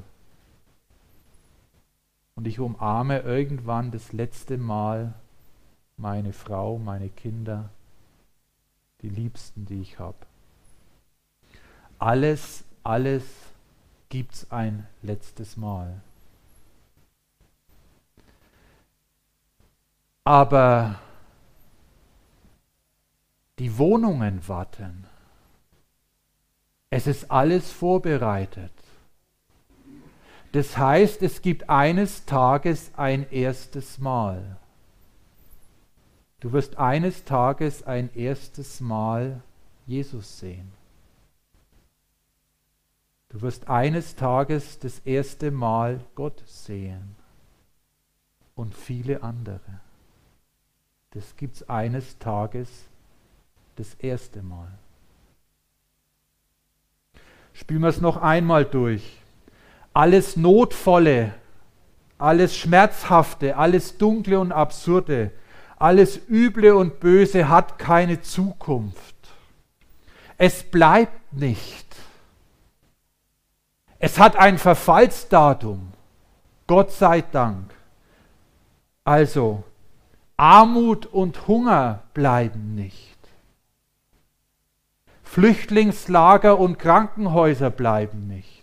und 2.39 2.47
ich 2.47 2.61
umarme 2.61 3.19
irgendwann 3.19 3.91
das 3.91 4.13
letzte 4.13 4.57
Mal 4.57 5.13
meine 5.97 6.31
Frau, 6.31 6.77
meine 6.77 7.09
Kinder, 7.09 7.69
die 9.01 9.09
Liebsten, 9.09 9.65
die 9.65 9.81
ich 9.81 9.99
habe. 9.99 10.15
Alles, 11.97 12.63
alles 12.81 13.25
gibt 14.07 14.35
es 14.35 14.51
ein 14.51 14.87
letztes 15.01 15.57
Mal. 15.57 15.99
Aber 20.23 20.97
die 23.57 23.77
Wohnungen 23.77 24.47
warten. 24.47 25.07
Es 26.89 27.05
ist 27.05 27.29
alles 27.29 27.69
vorbereitet. 27.69 28.78
Das 30.51 30.77
heißt, 30.77 31.21
es 31.21 31.41
gibt 31.41 31.69
eines 31.69 32.25
Tages 32.25 32.91
ein 32.97 33.29
erstes 33.31 33.99
Mal. 33.99 34.57
Du 36.39 36.51
wirst 36.53 36.77
eines 36.77 37.25
Tages 37.25 37.83
ein 37.83 38.09
erstes 38.15 38.79
Mal 38.79 39.41
Jesus 39.85 40.39
sehen. 40.39 40.71
Du 43.29 43.41
wirst 43.41 43.67
eines 43.69 44.15
Tages 44.15 44.79
das 44.79 44.99
erste 44.99 45.51
Mal 45.51 45.99
Gott 46.15 46.41
sehen 46.47 47.15
und 48.55 48.73
viele 48.73 49.21
andere. 49.21 49.81
Das 51.11 51.35
gibt 51.35 51.57
es 51.57 51.69
eines 51.69 52.17
Tages 52.17 52.69
das 53.75 53.93
erste 53.95 54.41
Mal. 54.41 54.71
Spielen 57.53 57.81
wir 57.81 57.89
es 57.89 58.01
noch 58.01 58.17
einmal 58.17 58.65
durch. 58.65 59.21
Alles 59.99 60.37
Notvolle, 60.37 61.33
alles 62.17 62.55
Schmerzhafte, 62.55 63.57
alles 63.57 63.97
Dunkle 63.97 64.39
und 64.39 64.53
Absurde, 64.53 65.31
alles 65.75 66.21
Üble 66.29 66.73
und 66.73 67.01
Böse 67.01 67.49
hat 67.49 67.77
keine 67.77 68.21
Zukunft. 68.21 69.17
Es 70.37 70.63
bleibt 70.63 71.33
nicht. 71.33 71.97
Es 73.97 74.17
hat 74.19 74.37
ein 74.37 74.57
Verfallsdatum. 74.57 75.91
Gott 76.65 76.93
sei 76.93 77.19
Dank. 77.19 77.69
Also, 79.03 79.65
Armut 80.37 81.07
und 81.07 81.45
Hunger 81.49 82.03
bleiben 82.13 82.73
nicht. 82.73 83.17
Flüchtlingslager 85.23 86.57
und 86.57 86.79
Krankenhäuser 86.79 87.69
bleiben 87.69 88.29
nicht. 88.29 88.58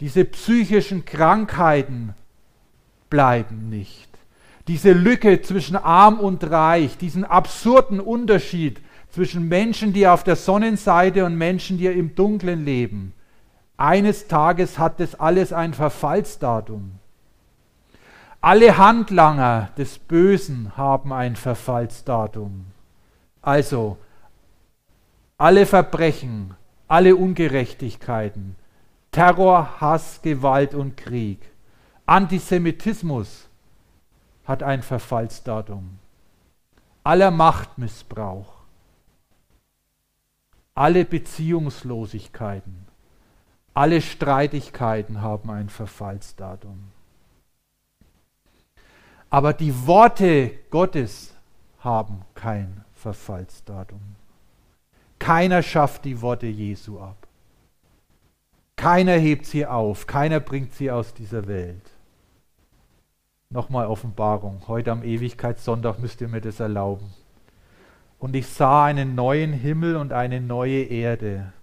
Diese 0.00 0.24
psychischen 0.24 1.04
Krankheiten 1.04 2.14
bleiben 3.10 3.68
nicht. 3.68 4.10
Diese 4.66 4.92
Lücke 4.92 5.42
zwischen 5.42 5.76
arm 5.76 6.18
und 6.18 6.50
reich, 6.50 6.96
diesen 6.96 7.24
absurden 7.24 8.00
Unterschied 8.00 8.80
zwischen 9.10 9.48
Menschen, 9.48 9.92
die 9.92 10.08
auf 10.08 10.24
der 10.24 10.36
Sonnenseite 10.36 11.24
und 11.24 11.36
Menschen, 11.36 11.78
die 11.78 11.86
im 11.86 12.14
Dunklen 12.14 12.64
leben. 12.64 13.12
Eines 13.76 14.26
Tages 14.26 14.78
hat 14.78 15.00
das 15.00 15.14
alles 15.14 15.52
ein 15.52 15.74
Verfallsdatum. 15.74 16.92
Alle 18.40 18.76
Handlanger 18.76 19.70
des 19.78 19.98
Bösen 19.98 20.76
haben 20.76 21.12
ein 21.12 21.36
Verfallsdatum. 21.36 22.66
Also 23.40 23.96
alle 25.38 25.66
Verbrechen, 25.66 26.54
alle 26.88 27.16
Ungerechtigkeiten, 27.16 28.56
Terror, 29.14 29.80
Hass, 29.80 30.20
Gewalt 30.22 30.74
und 30.74 30.96
Krieg, 30.96 31.38
Antisemitismus 32.04 33.48
hat 34.44 34.64
ein 34.64 34.82
Verfallsdatum. 34.82 36.00
Aller 37.04 37.30
Machtmissbrauch, 37.30 38.54
alle 40.74 41.04
Beziehungslosigkeiten, 41.04 42.86
alle 43.72 44.00
Streitigkeiten 44.00 45.20
haben 45.20 45.48
ein 45.48 45.68
Verfallsdatum. 45.68 46.90
Aber 49.30 49.52
die 49.52 49.86
Worte 49.86 50.50
Gottes 50.70 51.32
haben 51.78 52.22
kein 52.34 52.84
Verfallsdatum. 52.94 54.00
Keiner 55.20 55.62
schafft 55.62 56.04
die 56.04 56.20
Worte 56.20 56.48
Jesu 56.48 56.98
ab. 56.98 57.23
Keiner 58.84 59.14
hebt 59.14 59.46
sie 59.46 59.64
auf, 59.64 60.06
keiner 60.06 60.40
bringt 60.40 60.74
sie 60.74 60.90
aus 60.90 61.14
dieser 61.14 61.46
Welt. 61.46 61.90
Nochmal 63.48 63.86
Offenbarung. 63.86 64.60
Heute 64.68 64.92
am 64.92 65.02
Ewigkeitssonntag 65.02 66.00
müsst 66.00 66.20
ihr 66.20 66.28
mir 66.28 66.42
das 66.42 66.60
erlauben. 66.60 67.10
Und 68.18 68.36
ich 68.36 68.46
sah 68.46 68.84
einen 68.84 69.14
neuen 69.14 69.54
Himmel 69.54 69.96
und 69.96 70.12
eine 70.12 70.42
neue 70.42 70.82
Erde. 70.82 71.54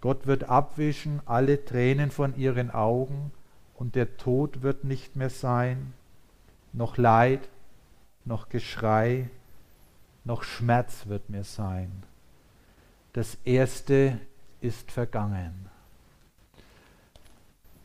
Gott 0.00 0.26
wird 0.26 0.50
abwischen 0.50 1.20
alle 1.24 1.64
Tränen 1.64 2.10
von 2.10 2.36
ihren 2.36 2.72
Augen 2.72 3.30
und 3.76 3.94
der 3.94 4.16
Tod 4.16 4.62
wird 4.62 4.82
nicht 4.82 5.14
mehr 5.14 5.30
sein, 5.30 5.92
noch 6.72 6.96
Leid, 6.96 7.48
noch 8.24 8.48
Geschrei, 8.48 9.30
noch 10.24 10.42
Schmerz 10.42 11.06
wird 11.06 11.30
mehr 11.30 11.44
sein. 11.44 12.02
Das 13.12 13.38
Erste 13.44 14.18
ist 14.60 14.90
vergangen. 14.90 15.72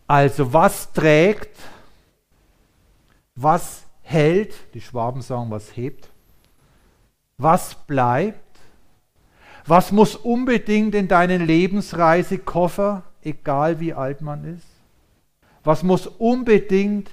Also 0.09 0.51
was 0.51 0.91
trägt, 0.91 1.55
was 3.35 3.85
hält, 4.01 4.55
die 4.73 4.81
Schwaben 4.81 5.21
sagen, 5.21 5.51
was 5.51 5.77
hebt, 5.77 6.09
was 7.37 7.75
bleibt, 7.75 8.59
was 9.67 9.91
muss 9.91 10.15
unbedingt 10.15 10.95
in 10.95 11.07
deinen 11.07 11.45
Lebensreisekoffer, 11.45 13.03
egal 13.21 13.79
wie 13.79 13.93
alt 13.93 14.21
man 14.21 14.45
ist, 14.45 14.65
was 15.63 15.83
muss 15.83 16.07
unbedingt 16.07 17.11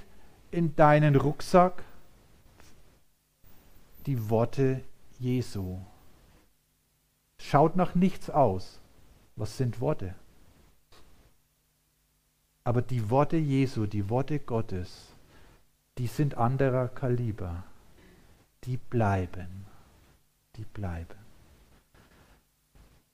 in 0.49 0.75
deinen 0.75 1.15
Rucksack, 1.15 1.83
die 4.07 4.27
Worte 4.27 4.81
Jesu. 5.19 5.77
Schaut 7.37 7.75
nach 7.75 7.93
nichts 7.93 8.31
aus. 8.31 8.79
Was 9.35 9.55
sind 9.55 9.81
Worte? 9.81 10.15
Aber 12.67 12.81
die 12.81 13.09
Worte 13.09 13.37
Jesu, 13.37 13.85
die 13.85 14.09
Worte 14.09 14.39
Gottes, 14.39 15.13
die 15.97 16.07
sind 16.07 16.35
anderer 16.35 16.89
Kaliber. 16.89 17.63
Die 18.65 18.75
bleiben. 18.75 19.65
Die 20.57 20.65
bleiben. 20.65 21.17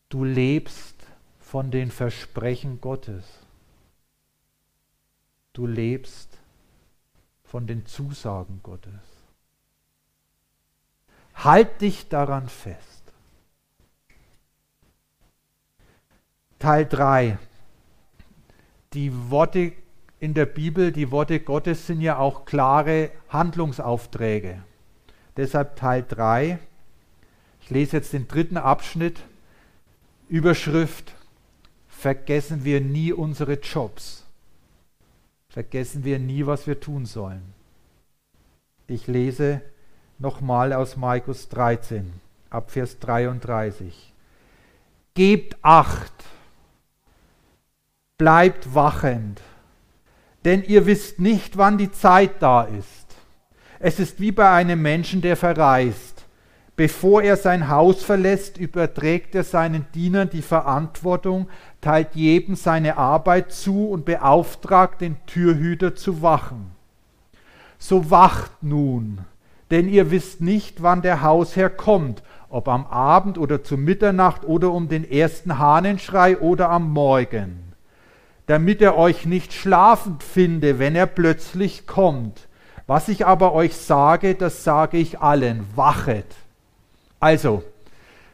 Du 0.10 0.24
lebst 0.24 0.96
von 1.40 1.70
den 1.70 1.92
Versprechen 1.92 2.82
Gottes. 2.82 3.26
Du 5.54 5.68
lebst 5.68 6.36
von 7.44 7.68
den 7.68 7.86
Zusagen 7.86 8.60
Gottes. 8.64 9.04
Halt 11.36 11.80
dich 11.80 12.10
daran 12.10 12.50
fest. 12.50 13.04
Teil 16.58 16.88
3 16.88 17.38
die 18.94 19.30
Worte 19.30 19.74
in 20.20 20.34
der 20.34 20.46
Bibel, 20.46 20.92
die 20.92 21.12
Worte 21.12 21.40
Gottes 21.40 21.88
sind 21.88 22.02
ja 22.02 22.18
auch 22.18 22.46
klare 22.46 23.12
Handlungsaufträge. 23.30 24.64
Deshalb 25.36 25.76
Teil 25.76 26.06
3. 26.08 26.60
Ich 27.62 27.70
lese 27.70 27.98
jetzt 27.98 28.14
den 28.14 28.28
dritten 28.28 28.58
Abschnitt. 28.58 29.22
Überschrift. 30.30 31.14
Vergessen 31.88 32.64
wir 32.64 32.82
nie 32.82 33.14
unsere 33.14 33.54
Jobs. 33.60 34.26
Vergessen 35.50 36.04
wir 36.04 36.20
nie, 36.20 36.46
was 36.46 36.68
wir 36.68 36.80
tun 36.80 37.06
sollen. 37.06 37.54
Ich 38.88 39.08
lese 39.08 39.62
nochmal 40.20 40.74
aus 40.74 40.98
Markus 40.98 41.50
13, 41.50 42.12
ab 42.50 42.72
Vers 42.72 43.00
33. 43.00 44.14
Gebt 45.14 45.58
acht 45.62 46.12
bleibt 48.24 48.74
wachend, 48.74 49.42
denn 50.46 50.64
ihr 50.64 50.86
wisst 50.86 51.20
nicht, 51.20 51.58
wann 51.58 51.78
die 51.78 51.92
Zeit 51.92 52.36
da 52.40 52.62
ist. 52.62 53.18
Es 53.80 54.00
ist 54.00 54.22
wie 54.22 54.32
bei 54.32 54.50
einem 54.50 54.82
Menschen, 54.82 55.22
der 55.22 55.36
verreist. 55.36 56.24
Bevor 56.78 57.22
er 57.22 57.36
sein 57.36 57.68
Haus 57.68 58.02
verlässt, 58.02 58.58
überträgt 58.58 59.36
er 59.36 59.44
seinen 59.44 59.88
Dienern 59.94 60.30
die 60.30 60.42
Verantwortung, 60.42 61.50
teilt 61.82 62.16
jedem 62.16 62.56
seine 62.56 62.96
Arbeit 62.96 63.52
zu 63.52 63.90
und 63.90 64.06
beauftragt 64.06 65.02
den 65.02 65.18
Türhüter 65.26 65.94
zu 65.94 66.22
wachen. 66.22 66.72
So 67.78 68.10
wacht 68.10 68.64
nun, 68.64 69.18
denn 69.70 69.90
ihr 69.90 70.12
wisst 70.12 70.40
nicht, 70.40 70.82
wann 70.82 71.02
der 71.02 71.24
Hausherr 71.24 71.70
kommt, 71.70 72.24
ob 72.48 72.70
am 72.70 72.86
Abend 72.86 73.38
oder 73.38 73.66
zu 73.66 73.76
Mitternacht 73.76 74.46
oder 74.46 74.72
um 74.72 74.88
den 74.88 75.04
ersten 75.04 75.60
Hahnenschrei 75.60 76.38
oder 76.38 76.70
am 76.70 76.90
Morgen 76.90 77.73
damit 78.46 78.82
er 78.82 78.98
euch 78.98 79.26
nicht 79.26 79.54
schlafend 79.54 80.24
finde, 80.24 80.80
wenn 80.80 80.96
er 80.96 81.08
plötzlich 81.08 81.88
kommt. 81.88 82.48
Was 82.86 83.08
ich 83.08 83.26
aber 83.26 83.54
euch 83.54 83.76
sage, 83.76 84.36
das 84.36 84.64
sage 84.64 84.98
ich 84.98 85.20
allen, 85.20 85.66
wachet. 85.76 86.26
Also, 87.20 87.64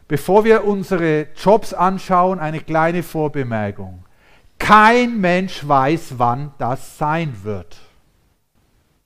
bevor 0.08 0.44
wir 0.44 0.64
unsere 0.64 1.28
Jobs 1.36 1.74
anschauen, 1.74 2.40
eine 2.40 2.60
kleine 2.60 3.04
Vorbemerkung. 3.04 4.04
Kein 4.58 5.22
Mensch 5.22 5.68
weiß, 5.68 6.16
wann 6.18 6.52
das 6.58 6.98
sein 6.98 7.44
wird. 7.44 7.78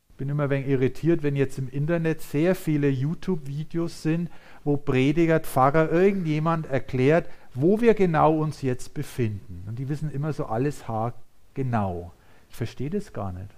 Ich 0.10 0.16
bin 0.16 0.30
immer 0.30 0.44
ein 0.44 0.50
wenig 0.50 0.70
irritiert, 0.70 1.24
wenn 1.24 1.36
jetzt 1.36 1.58
im 1.58 1.68
Internet 1.68 2.22
sehr 2.22 2.56
viele 2.56 2.88
YouTube-Videos 2.88 4.04
sind, 4.04 4.30
wo 4.64 4.78
Prediger, 4.78 5.40
Pfarrer, 5.40 5.92
irgendjemand 5.92 6.68
erklärt, 6.68 7.30
wo 7.54 7.82
wir 7.82 7.94
genau 7.94 8.38
uns 8.38 8.62
jetzt 8.62 8.94
befinden. 8.94 9.64
Und 9.68 9.80
die 9.80 9.90
wissen 9.90 10.12
immer 10.12 10.34
so 10.34 10.46
alles 10.46 10.88
haargenau. 10.88 12.12
Ich 12.50 12.56
verstehe 12.56 12.90
das 12.90 13.14
gar 13.14 13.32
nicht. 13.32 13.50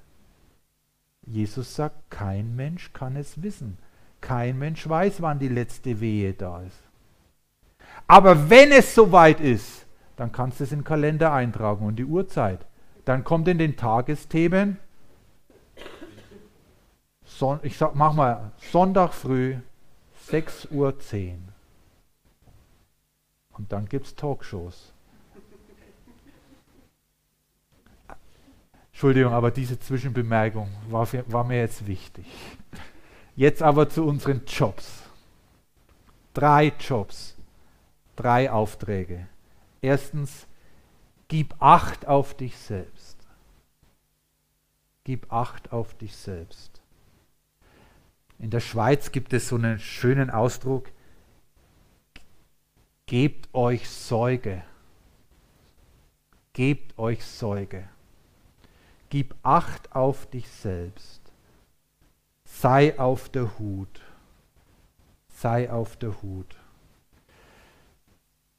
Jesus 1.25 1.75
sagt, 1.75 2.09
kein 2.09 2.55
Mensch 2.55 2.93
kann 2.93 3.15
es 3.15 3.41
wissen. 3.41 3.77
Kein 4.21 4.57
Mensch 4.57 4.87
weiß, 4.87 5.21
wann 5.21 5.39
die 5.39 5.47
letzte 5.47 5.99
Wehe 5.99 6.33
da 6.33 6.61
ist. 6.61 6.79
Aber 8.07 8.49
wenn 8.49 8.71
es 8.71 8.93
soweit 8.93 9.39
ist, 9.39 9.85
dann 10.15 10.31
kannst 10.31 10.59
du 10.59 10.63
es 10.63 10.71
in 10.71 10.79
den 10.79 10.85
Kalender 10.85 11.33
eintragen 11.33 11.85
und 11.85 11.97
die 11.97 12.05
Uhrzeit. 12.05 12.65
Dann 13.05 13.23
kommt 13.23 13.47
in 13.47 13.57
den 13.57 13.75
Tagesthemen, 13.75 14.77
ich 17.63 17.77
sag, 17.77 17.95
mach 17.95 18.13
mal, 18.13 18.51
Sonntag 18.71 19.13
früh, 19.13 19.57
6.10 20.29 20.71
Uhr. 20.71 20.93
Und 23.57 23.71
dann 23.71 23.87
gibt 23.87 24.05
es 24.07 24.15
Talkshows. 24.15 24.91
Entschuldigung, 28.91 29.33
aber 29.33 29.51
diese 29.51 29.77
Zwischenbemerkung 29.77 30.69
war, 30.89 31.05
für, 31.05 31.29
war 31.31 31.43
mir 31.43 31.59
jetzt 31.59 31.85
wichtig. 31.85 32.25
Jetzt 33.35 33.61
aber 33.61 33.89
zu 33.89 34.05
unseren 34.05 34.43
Jobs. 34.45 35.03
Drei 36.33 36.73
Jobs, 36.79 37.35
drei 38.15 38.49
Aufträge. 38.49 39.27
Erstens, 39.81 40.47
gib 41.27 41.61
Acht 41.61 42.07
auf 42.07 42.35
dich 42.35 42.57
selbst. 42.57 43.17
Gib 45.03 45.31
Acht 45.31 45.71
auf 45.71 45.93
dich 45.95 46.15
selbst. 46.15 46.74
In 48.45 48.51
der 48.51 48.59
Schweiz 48.59 49.11
gibt 49.11 49.33
es 49.33 49.47
so 49.47 49.55
einen 49.55 49.79
schönen 49.79 50.29
Ausdruck, 50.29 50.91
gebt 53.07 53.51
euch 53.55 53.89
Säuge. 53.89 54.63
Gebt 56.53 56.99
euch 56.99 57.25
Säuge. 57.25 57.89
Gib 59.09 59.33
Acht 59.41 59.95
auf 59.95 60.29
dich 60.29 60.47
selbst. 60.47 61.21
Sei 62.43 62.99
auf 62.99 63.29
der 63.29 63.57
Hut. 63.57 64.01
Sei 65.29 65.71
auf 65.71 65.97
der 65.97 66.21
Hut. 66.21 66.55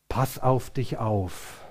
Pass 0.09 0.41
auf 0.41 0.71
dich 0.71 0.99
auf. 0.99 1.65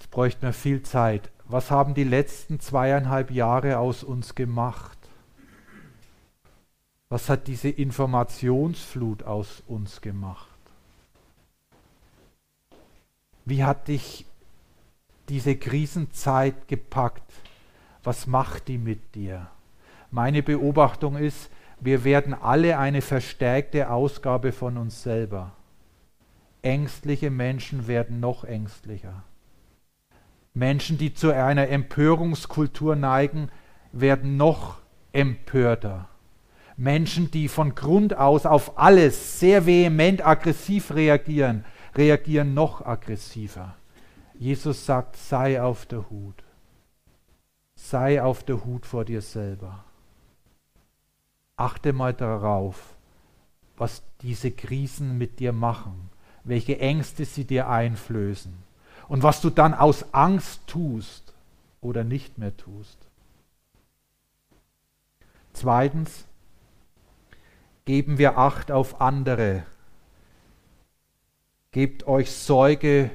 Jetzt 0.00 0.10
bräuchte 0.10 0.46
man 0.46 0.52
viel 0.52 0.82
Zeit. 0.82 1.30
Was 1.44 1.70
haben 1.70 1.94
die 1.94 2.02
letzten 2.02 2.58
zweieinhalb 2.58 3.30
Jahre 3.30 3.78
aus 3.78 4.02
uns 4.02 4.34
gemacht? 4.34 4.97
Was 7.10 7.30
hat 7.30 7.46
diese 7.46 7.70
Informationsflut 7.70 9.22
aus 9.22 9.62
uns 9.66 10.00
gemacht? 10.02 10.58
Wie 13.46 13.64
hat 13.64 13.88
dich 13.88 14.26
diese 15.30 15.56
Krisenzeit 15.56 16.68
gepackt? 16.68 17.32
Was 18.02 18.26
macht 18.26 18.68
die 18.68 18.76
mit 18.76 19.14
dir? 19.14 19.50
Meine 20.10 20.42
Beobachtung 20.42 21.16
ist, 21.16 21.50
wir 21.80 22.04
werden 22.04 22.34
alle 22.34 22.78
eine 22.78 23.00
verstärkte 23.00 23.90
Ausgabe 23.90 24.52
von 24.52 24.76
uns 24.76 25.02
selber. 25.02 25.52
Ängstliche 26.60 27.30
Menschen 27.30 27.86
werden 27.86 28.20
noch 28.20 28.44
ängstlicher. 28.44 29.22
Menschen, 30.52 30.98
die 30.98 31.14
zu 31.14 31.32
einer 31.32 31.68
Empörungskultur 31.68 32.96
neigen, 32.96 33.48
werden 33.92 34.36
noch 34.36 34.78
empörter. 35.12 36.08
Menschen, 36.78 37.28
die 37.32 37.48
von 37.48 37.74
Grund 37.74 38.16
aus 38.16 38.46
auf 38.46 38.78
alles 38.78 39.40
sehr 39.40 39.66
vehement 39.66 40.24
aggressiv 40.24 40.94
reagieren, 40.94 41.64
reagieren 41.96 42.54
noch 42.54 42.86
aggressiver. 42.86 43.74
Jesus 44.38 44.86
sagt, 44.86 45.16
sei 45.16 45.60
auf 45.60 45.86
der 45.86 46.08
Hut. 46.08 46.44
Sei 47.74 48.22
auf 48.22 48.44
der 48.44 48.64
Hut 48.64 48.86
vor 48.86 49.04
dir 49.04 49.22
selber. 49.22 49.84
Achte 51.56 51.92
mal 51.92 52.14
darauf, 52.14 52.94
was 53.76 54.04
diese 54.22 54.52
Krisen 54.52 55.18
mit 55.18 55.40
dir 55.40 55.52
machen, 55.52 56.10
welche 56.44 56.78
Ängste 56.78 57.24
sie 57.24 57.44
dir 57.44 57.68
einflößen 57.68 58.56
und 59.08 59.24
was 59.24 59.40
du 59.40 59.50
dann 59.50 59.74
aus 59.74 60.14
Angst 60.14 60.60
tust 60.68 61.34
oder 61.80 62.04
nicht 62.04 62.38
mehr 62.38 62.56
tust. 62.56 62.98
Zweitens, 65.52 66.27
geben 67.88 68.18
wir 68.18 68.36
Acht 68.36 68.70
auf 68.70 69.00
andere. 69.00 69.62
Gebt 71.72 72.06
euch 72.06 72.30
Sorge 72.30 73.10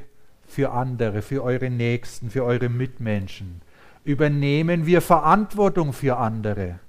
für 0.47 0.71
andere, 0.71 1.21
für 1.21 1.43
eure 1.43 1.69
Nächsten, 1.69 2.31
für 2.31 2.43
eure 2.43 2.69
Mitmenschen. 2.69 3.61
Übernehmen 4.03 4.87
wir 4.87 5.01
Verantwortung 5.01 5.93
für 5.93 6.17
andere. 6.17 6.79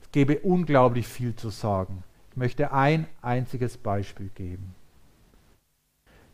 Es 0.00 0.12
gäbe 0.12 0.38
unglaublich 0.38 1.08
viel 1.08 1.34
zu 1.34 1.50
sagen. 1.50 2.04
Ich 2.30 2.36
möchte 2.36 2.70
ein 2.70 3.08
einziges 3.20 3.78
Beispiel 3.78 4.30
geben. 4.36 4.76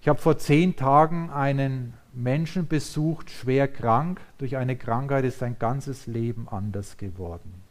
Ich 0.03 0.09
habe 0.09 0.20
vor 0.20 0.37
zehn 0.37 0.77
Tagen 0.77 1.31
einen 1.31 1.94
Menschen 2.12 2.68
besucht, 2.68 3.31
schwer 3.31 3.68
krank. 3.68 4.20
Durch 4.37 4.59
eine 4.59 4.77
Krankheit 4.77 5.25
ist 5.25 5.38
sein 5.38 5.57
ganzes 5.59 6.07
Leben 6.07 6.47
anders 6.47 6.99
geworden. 6.99 7.63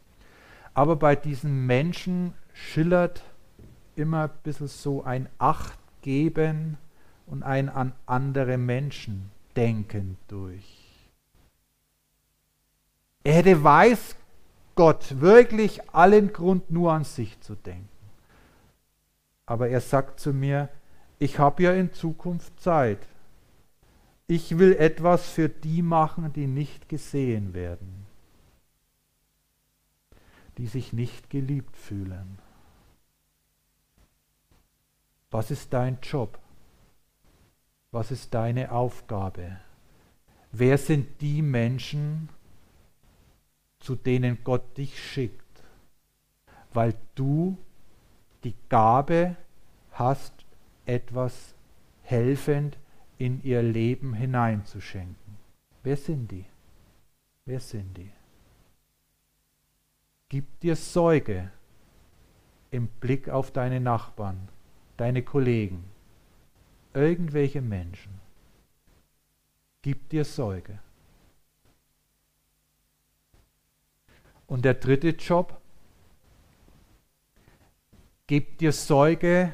Aber 0.74 0.96
bei 0.96 1.16
diesem 1.16 1.66
Menschen 1.66 2.34
schillert 2.54 3.24
immer 3.96 4.24
ein 4.24 4.32
bisschen 4.44 4.68
so 4.68 5.04
ein 5.04 5.30
Achtgeben 5.38 6.78
und 7.28 7.44
ein 7.44 7.70
an 7.70 7.94
andere 8.06 8.58
Menschen 8.58 9.32
denken 9.56 10.18
durch. 10.28 10.84
Er 13.24 13.36
hätte, 13.36 13.64
weiß 13.64 14.16
Gott, 14.76 15.22
wirklich 15.22 15.94
allen 15.94 16.34
Grund 16.34 16.72
nur 16.72 16.92
an 16.92 17.04
sich 17.04 17.40
zu 17.42 17.56
denken. 17.56 17.88
Aber 19.46 19.70
er 19.70 19.82
sagt 19.82 20.20
zu 20.20 20.34
mir, 20.34 20.70
ich 21.20 21.40
habe 21.40 21.64
ja 21.64 21.74
in 21.74 21.94
Zukunft 21.94 22.60
Zeit. 22.60 23.00
Ich 24.28 24.58
will 24.58 24.74
etwas 24.74 25.30
für 25.30 25.48
die 25.48 25.82
machen, 25.82 26.34
die 26.34 26.48
nicht 26.48 26.90
gesehen 26.90 27.54
werden, 27.54 28.03
die 30.58 30.68
sich 30.68 30.94
nicht 30.94 31.30
geliebt 31.30 31.76
fühlen. 31.76 32.40
Was 35.32 35.50
ist 35.52 35.74
dein 35.74 35.98
Job? 36.02 36.40
Was 37.92 38.12
ist 38.12 38.34
deine 38.34 38.72
Aufgabe? 38.72 39.60
Wer 40.52 40.78
sind 40.78 41.22
die 41.22 41.42
Menschen, 41.42 42.30
zu 43.80 43.96
denen 43.96 44.44
Gott 44.44 44.78
dich 44.78 45.04
schickt? 45.04 45.44
Weil 46.74 46.96
du 47.16 47.58
die 48.44 48.56
Gabe 48.70 49.36
hast, 49.92 50.34
etwas 50.86 51.56
helfend 52.04 52.78
in 53.18 53.42
ihr 53.44 53.64
Leben 53.64 54.14
hineinzuschenken. 54.14 55.38
Wer 55.82 55.98
sind 55.98 56.32
die? 56.32 56.46
Wer 57.46 57.60
sind 57.60 57.98
die? 57.98 58.12
Gib 60.34 60.62
dir 60.62 60.76
Sorge 60.76 61.52
im 62.72 62.88
Blick 62.88 63.30
auf 63.30 63.52
deine 63.52 63.80
Nachbarn 63.80 64.50
deine 64.98 65.22
Kollegen, 65.22 65.84
irgendwelche 66.96 67.62
Menschen. 67.62 68.20
Gib 69.84 70.10
dir 70.10 70.26
Sorge. 70.26 70.80
Und 74.48 74.66
der 74.66 74.74
dritte 74.74 75.10
Job, 75.10 75.62
gib 78.26 78.58
dir 78.58 78.72
Sorge 78.72 79.54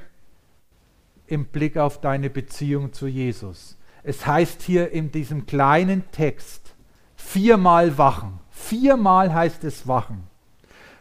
im 1.27 1.47
Blick 1.47 1.75
auf 1.75 1.99
deine 1.99 2.29
Beziehung 2.29 2.93
zu 2.93 3.07
Jesus. 3.07 3.77
Es 4.01 4.25
heißt 4.25 4.61
hier 4.61 4.91
in 4.91 5.11
diesem 5.11 5.45
kleinen 5.45 6.09
Text 6.11 6.73
viermal 7.17 7.97
wachen. 7.97 8.39
Viermal 8.49 9.33
heißt 9.33 9.65
es 9.65 9.85
wachen. 9.85 10.28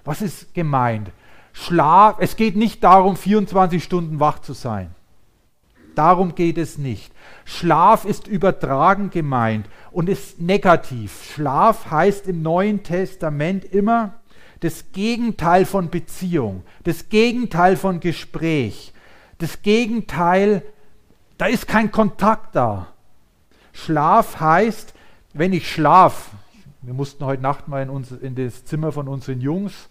Was 0.08 0.22
ist 0.22 0.54
gemeint? 0.54 1.10
Schlaf, 1.52 2.16
es 2.18 2.36
geht 2.36 2.56
nicht 2.56 2.82
darum, 2.82 3.14
24 3.14 3.84
Stunden 3.84 4.20
wach 4.20 4.38
zu 4.38 4.54
sein. 4.54 4.94
Darum 5.96 6.34
geht 6.34 6.56
es 6.56 6.78
nicht. 6.78 7.12
Schlaf 7.44 8.06
ist 8.06 8.26
übertragen 8.26 9.10
gemeint 9.10 9.68
und 9.92 10.08
ist 10.08 10.40
negativ. 10.40 11.30
Schlaf 11.34 11.90
heißt 11.90 12.26
im 12.26 12.40
Neuen 12.40 12.84
Testament 12.84 13.66
immer 13.66 14.14
das 14.60 14.92
Gegenteil 14.92 15.66
von 15.66 15.90
Beziehung, 15.90 16.62
das 16.84 17.10
Gegenteil 17.10 17.76
von 17.76 18.00
Gespräch, 18.00 18.94
das 19.36 19.60
Gegenteil, 19.60 20.62
da 21.36 21.44
ist 21.44 21.68
kein 21.68 21.92
Kontakt 21.92 22.56
da. 22.56 22.86
Schlaf 23.74 24.40
heißt, 24.40 24.94
wenn 25.34 25.52
ich 25.52 25.70
schlaf, 25.70 26.30
wir 26.80 26.94
mussten 26.94 27.26
heute 27.26 27.42
Nacht 27.42 27.68
mal 27.68 27.82
in, 27.82 27.90
uns, 27.90 28.10
in 28.10 28.36
das 28.36 28.64
Zimmer 28.64 28.90
von 28.90 29.06
unseren 29.06 29.42
Jungs, 29.42 29.90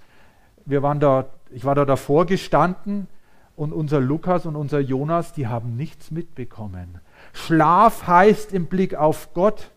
wir 0.68 0.84
waren 0.84 1.00
da 1.00 1.26
ich 1.52 1.66
war 1.66 1.76
da 1.76 1.86
davor 1.86 2.26
gestanden 2.26 3.08
und 3.56 3.74
unser 3.74 4.00
Lukas 4.00 4.46
und 4.46 4.56
unser 4.56 4.80
Jonas, 4.80 5.34
die 5.34 5.48
haben 5.48 5.76
nichts 5.76 6.12
mitbekommen. 6.12 7.00
Schlaf 7.34 8.08
heißt 8.08 8.54
im 8.54 8.68
Blick 8.68 8.96
auf 8.96 9.34
Gott, 9.34 9.72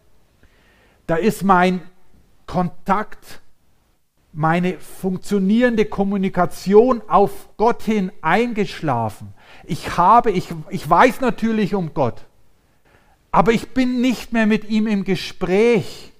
Da 1.06 1.16
ist 1.16 1.42
mein 1.42 1.82
Kontakt, 2.46 3.40
meine 4.32 4.78
funktionierende 4.78 5.84
Kommunikation 5.84 7.02
auf 7.08 7.48
Gott 7.56 7.82
hin 7.82 8.12
eingeschlafen. 8.22 9.34
Ich 9.64 9.96
habe, 9.96 10.30
ich, 10.30 10.54
ich 10.68 10.88
weiß 10.88 11.20
natürlich 11.20 11.74
um 11.74 11.94
Gott, 11.94 12.26
aber 13.32 13.50
ich 13.50 13.70
bin 13.70 14.00
nicht 14.00 14.32
mehr 14.32 14.46
mit 14.46 14.68
ihm 14.68 14.86
im 14.86 15.02
Gespräch. 15.02 16.12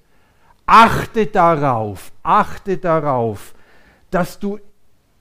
Achte 0.65 1.27
darauf, 1.27 2.11
achte 2.21 2.77
darauf, 2.77 3.53
dass 4.11 4.39
du 4.39 4.59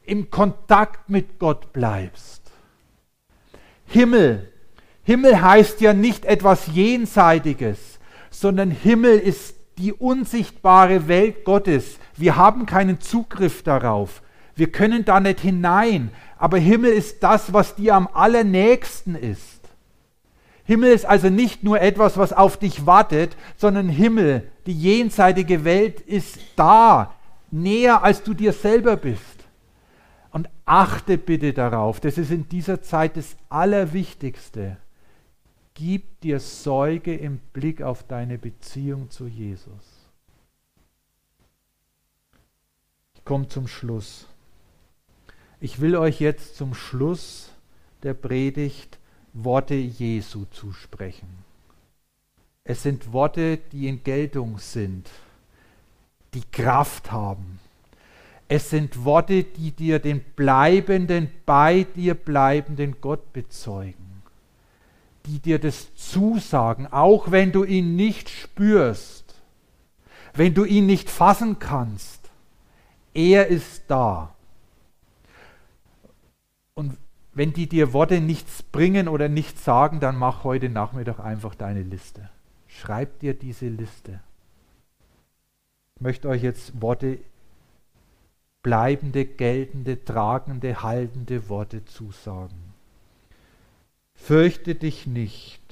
im 0.04 0.30
Kontakt 0.30 1.08
mit 1.08 1.38
Gott 1.38 1.72
bleibst. 1.72 2.42
Himmel. 3.86 4.52
Himmel 5.02 5.40
heißt 5.40 5.80
ja 5.80 5.92
nicht 5.92 6.24
etwas 6.24 6.66
Jenseitiges, 6.68 7.98
sondern 8.30 8.70
Himmel 8.70 9.18
ist 9.18 9.56
die 9.78 9.92
unsichtbare 9.92 11.08
Welt 11.08 11.44
Gottes. 11.44 11.98
Wir 12.16 12.36
haben 12.36 12.66
keinen 12.66 13.00
Zugriff 13.00 13.62
darauf. 13.62 14.22
Wir 14.54 14.70
können 14.70 15.04
da 15.04 15.20
nicht 15.20 15.40
hinein. 15.40 16.10
Aber 16.36 16.58
Himmel 16.58 16.92
ist 16.92 17.22
das, 17.22 17.52
was 17.52 17.76
dir 17.76 17.94
am 17.94 18.08
allernächsten 18.12 19.14
ist. 19.14 19.60
Himmel 20.64 20.92
ist 20.92 21.06
also 21.06 21.30
nicht 21.30 21.64
nur 21.64 21.80
etwas, 21.80 22.16
was 22.16 22.32
auf 22.32 22.56
dich 22.56 22.86
wartet, 22.86 23.36
sondern 23.56 23.88
Himmel, 23.88 24.50
die 24.66 24.72
jenseitige 24.72 25.64
Welt 25.64 26.00
ist 26.00 26.38
da, 26.56 27.14
näher 27.50 28.02
als 28.02 28.22
du 28.22 28.34
dir 28.34 28.52
selber 28.52 28.96
bist. 28.96 29.44
Und 30.32 30.48
achte 30.64 31.18
bitte 31.18 31.52
darauf, 31.52 31.98
das 32.00 32.16
ist 32.16 32.30
in 32.30 32.48
dieser 32.48 32.82
Zeit 32.82 33.16
das 33.16 33.36
Allerwichtigste. 33.48 34.76
Gib 35.74 36.20
dir 36.20 36.38
Sorge 36.38 37.16
im 37.16 37.38
Blick 37.52 37.82
auf 37.82 38.02
deine 38.04 38.38
Beziehung 38.38 39.10
zu 39.10 39.26
Jesus. 39.26 40.08
Ich 43.14 43.24
komme 43.24 43.48
zum 43.48 43.66
Schluss. 43.66 44.26
Ich 45.58 45.80
will 45.80 45.96
euch 45.96 46.20
jetzt 46.20 46.56
zum 46.56 46.74
Schluss 46.74 47.50
der 48.02 48.14
Predigt 48.14 48.98
Worte 49.32 49.74
Jesu 49.74 50.46
zusprechen. 50.46 51.28
Es 52.64 52.82
sind 52.82 53.12
Worte, 53.12 53.58
die 53.72 53.88
in 53.88 54.02
Geltung 54.02 54.58
sind, 54.58 55.08
die 56.34 56.44
Kraft 56.50 57.12
haben 57.12 57.60
es 58.52 58.68
sind 58.68 59.04
Worte, 59.04 59.44
die 59.44 59.70
dir 59.70 60.00
den 60.00 60.24
bleibenden, 60.34 61.30
bei 61.46 61.84
dir 61.94 62.14
bleibenden 62.14 62.96
Gott 63.00 63.32
bezeugen, 63.32 64.22
die 65.24 65.38
dir 65.38 65.60
das 65.60 65.94
zusagen, 65.94 66.88
auch 66.88 67.30
wenn 67.30 67.52
du 67.52 67.62
ihn 67.62 67.94
nicht 67.94 68.28
spürst, 68.28 69.36
wenn 70.34 70.52
du 70.52 70.64
ihn 70.64 70.86
nicht 70.86 71.10
fassen 71.10 71.60
kannst. 71.60 72.28
Er 73.14 73.46
ist 73.46 73.84
da. 73.86 74.34
Und 76.74 76.96
wenn 77.32 77.52
die 77.52 77.68
dir 77.68 77.92
Worte 77.92 78.20
nichts 78.20 78.64
bringen 78.64 79.06
oder 79.06 79.28
nichts 79.28 79.64
sagen, 79.64 80.00
dann 80.00 80.16
mach 80.16 80.42
heute 80.42 80.68
Nachmittag 80.68 81.20
einfach 81.20 81.54
deine 81.54 81.84
Liste. 81.84 82.28
Schreib 82.66 83.20
dir 83.20 83.34
diese 83.34 83.68
Liste. 83.68 84.18
Möchte 86.00 86.28
euch 86.28 86.42
jetzt 86.42 86.80
Worte 86.80 87.18
bleibende, 88.62 89.24
geltende, 89.26 90.02
tragende, 90.04 90.82
haltende 90.82 91.48
Worte 91.48 91.84
zusagen. 91.84 92.74
Fürchte 94.14 94.74
dich 94.74 95.06
nicht, 95.06 95.62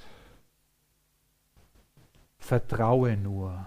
vertraue 2.38 3.16
nur. 3.16 3.66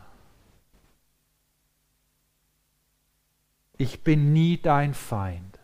Ich 3.78 4.04
bin 4.04 4.32
nie 4.32 4.62
dein 4.62 4.94
Feind. 4.94 5.60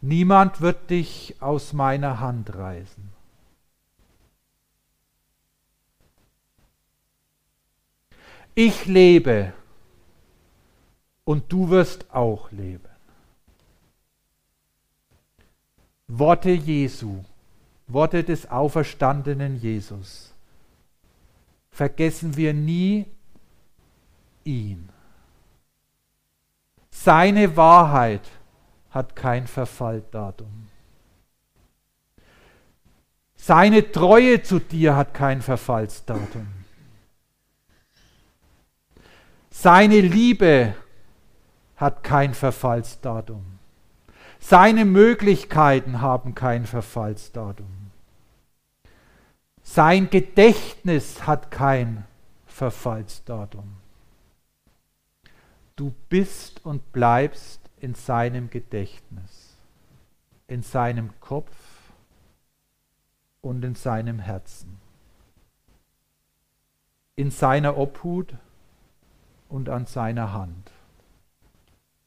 Niemand 0.00 0.60
wird 0.60 0.90
dich 0.90 1.36
aus 1.40 1.72
meiner 1.72 2.18
Hand 2.20 2.54
reißen. 2.54 3.17
Ich 8.58 8.86
lebe 8.86 9.52
und 11.22 11.52
du 11.52 11.70
wirst 11.70 12.12
auch 12.12 12.50
leben. 12.50 12.88
Worte 16.08 16.50
Jesu, 16.50 17.24
Worte 17.86 18.24
des 18.24 18.50
auferstandenen 18.50 19.60
Jesus. 19.60 20.34
Vergessen 21.70 22.36
wir 22.36 22.52
nie 22.52 23.06
ihn. 24.42 24.88
Seine 26.90 27.56
Wahrheit 27.56 28.28
hat 28.90 29.14
kein 29.14 29.46
Verfalldatum. 29.46 30.66
Seine 33.36 33.92
Treue 33.92 34.42
zu 34.42 34.58
dir 34.58 34.96
hat 34.96 35.14
kein 35.14 35.42
Verfallsdatum. 35.42 36.57
Seine 39.60 40.00
Liebe 40.00 40.76
hat 41.74 42.04
kein 42.04 42.32
Verfallsdatum. 42.32 43.58
Seine 44.38 44.84
Möglichkeiten 44.84 46.00
haben 46.00 46.36
kein 46.36 46.64
Verfallsdatum. 46.64 47.90
Sein 49.64 50.10
Gedächtnis 50.10 51.26
hat 51.26 51.50
kein 51.50 52.06
Verfallsdatum. 52.46 53.78
Du 55.74 55.92
bist 56.08 56.64
und 56.64 56.92
bleibst 56.92 57.60
in 57.80 57.96
seinem 57.96 58.50
Gedächtnis, 58.50 59.56
in 60.46 60.62
seinem 60.62 61.18
Kopf 61.18 61.50
und 63.40 63.64
in 63.64 63.74
seinem 63.74 64.20
Herzen, 64.20 64.78
in 67.16 67.32
seiner 67.32 67.76
Obhut 67.76 68.36
und 69.48 69.68
an 69.68 69.86
seiner 69.86 70.32
Hand 70.32 70.70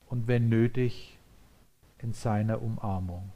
und 0.07 0.27
wenn 0.27 0.49
nötig 0.49 1.17
in 1.99 2.13
seiner 2.13 2.61
Umarmung. 2.61 3.31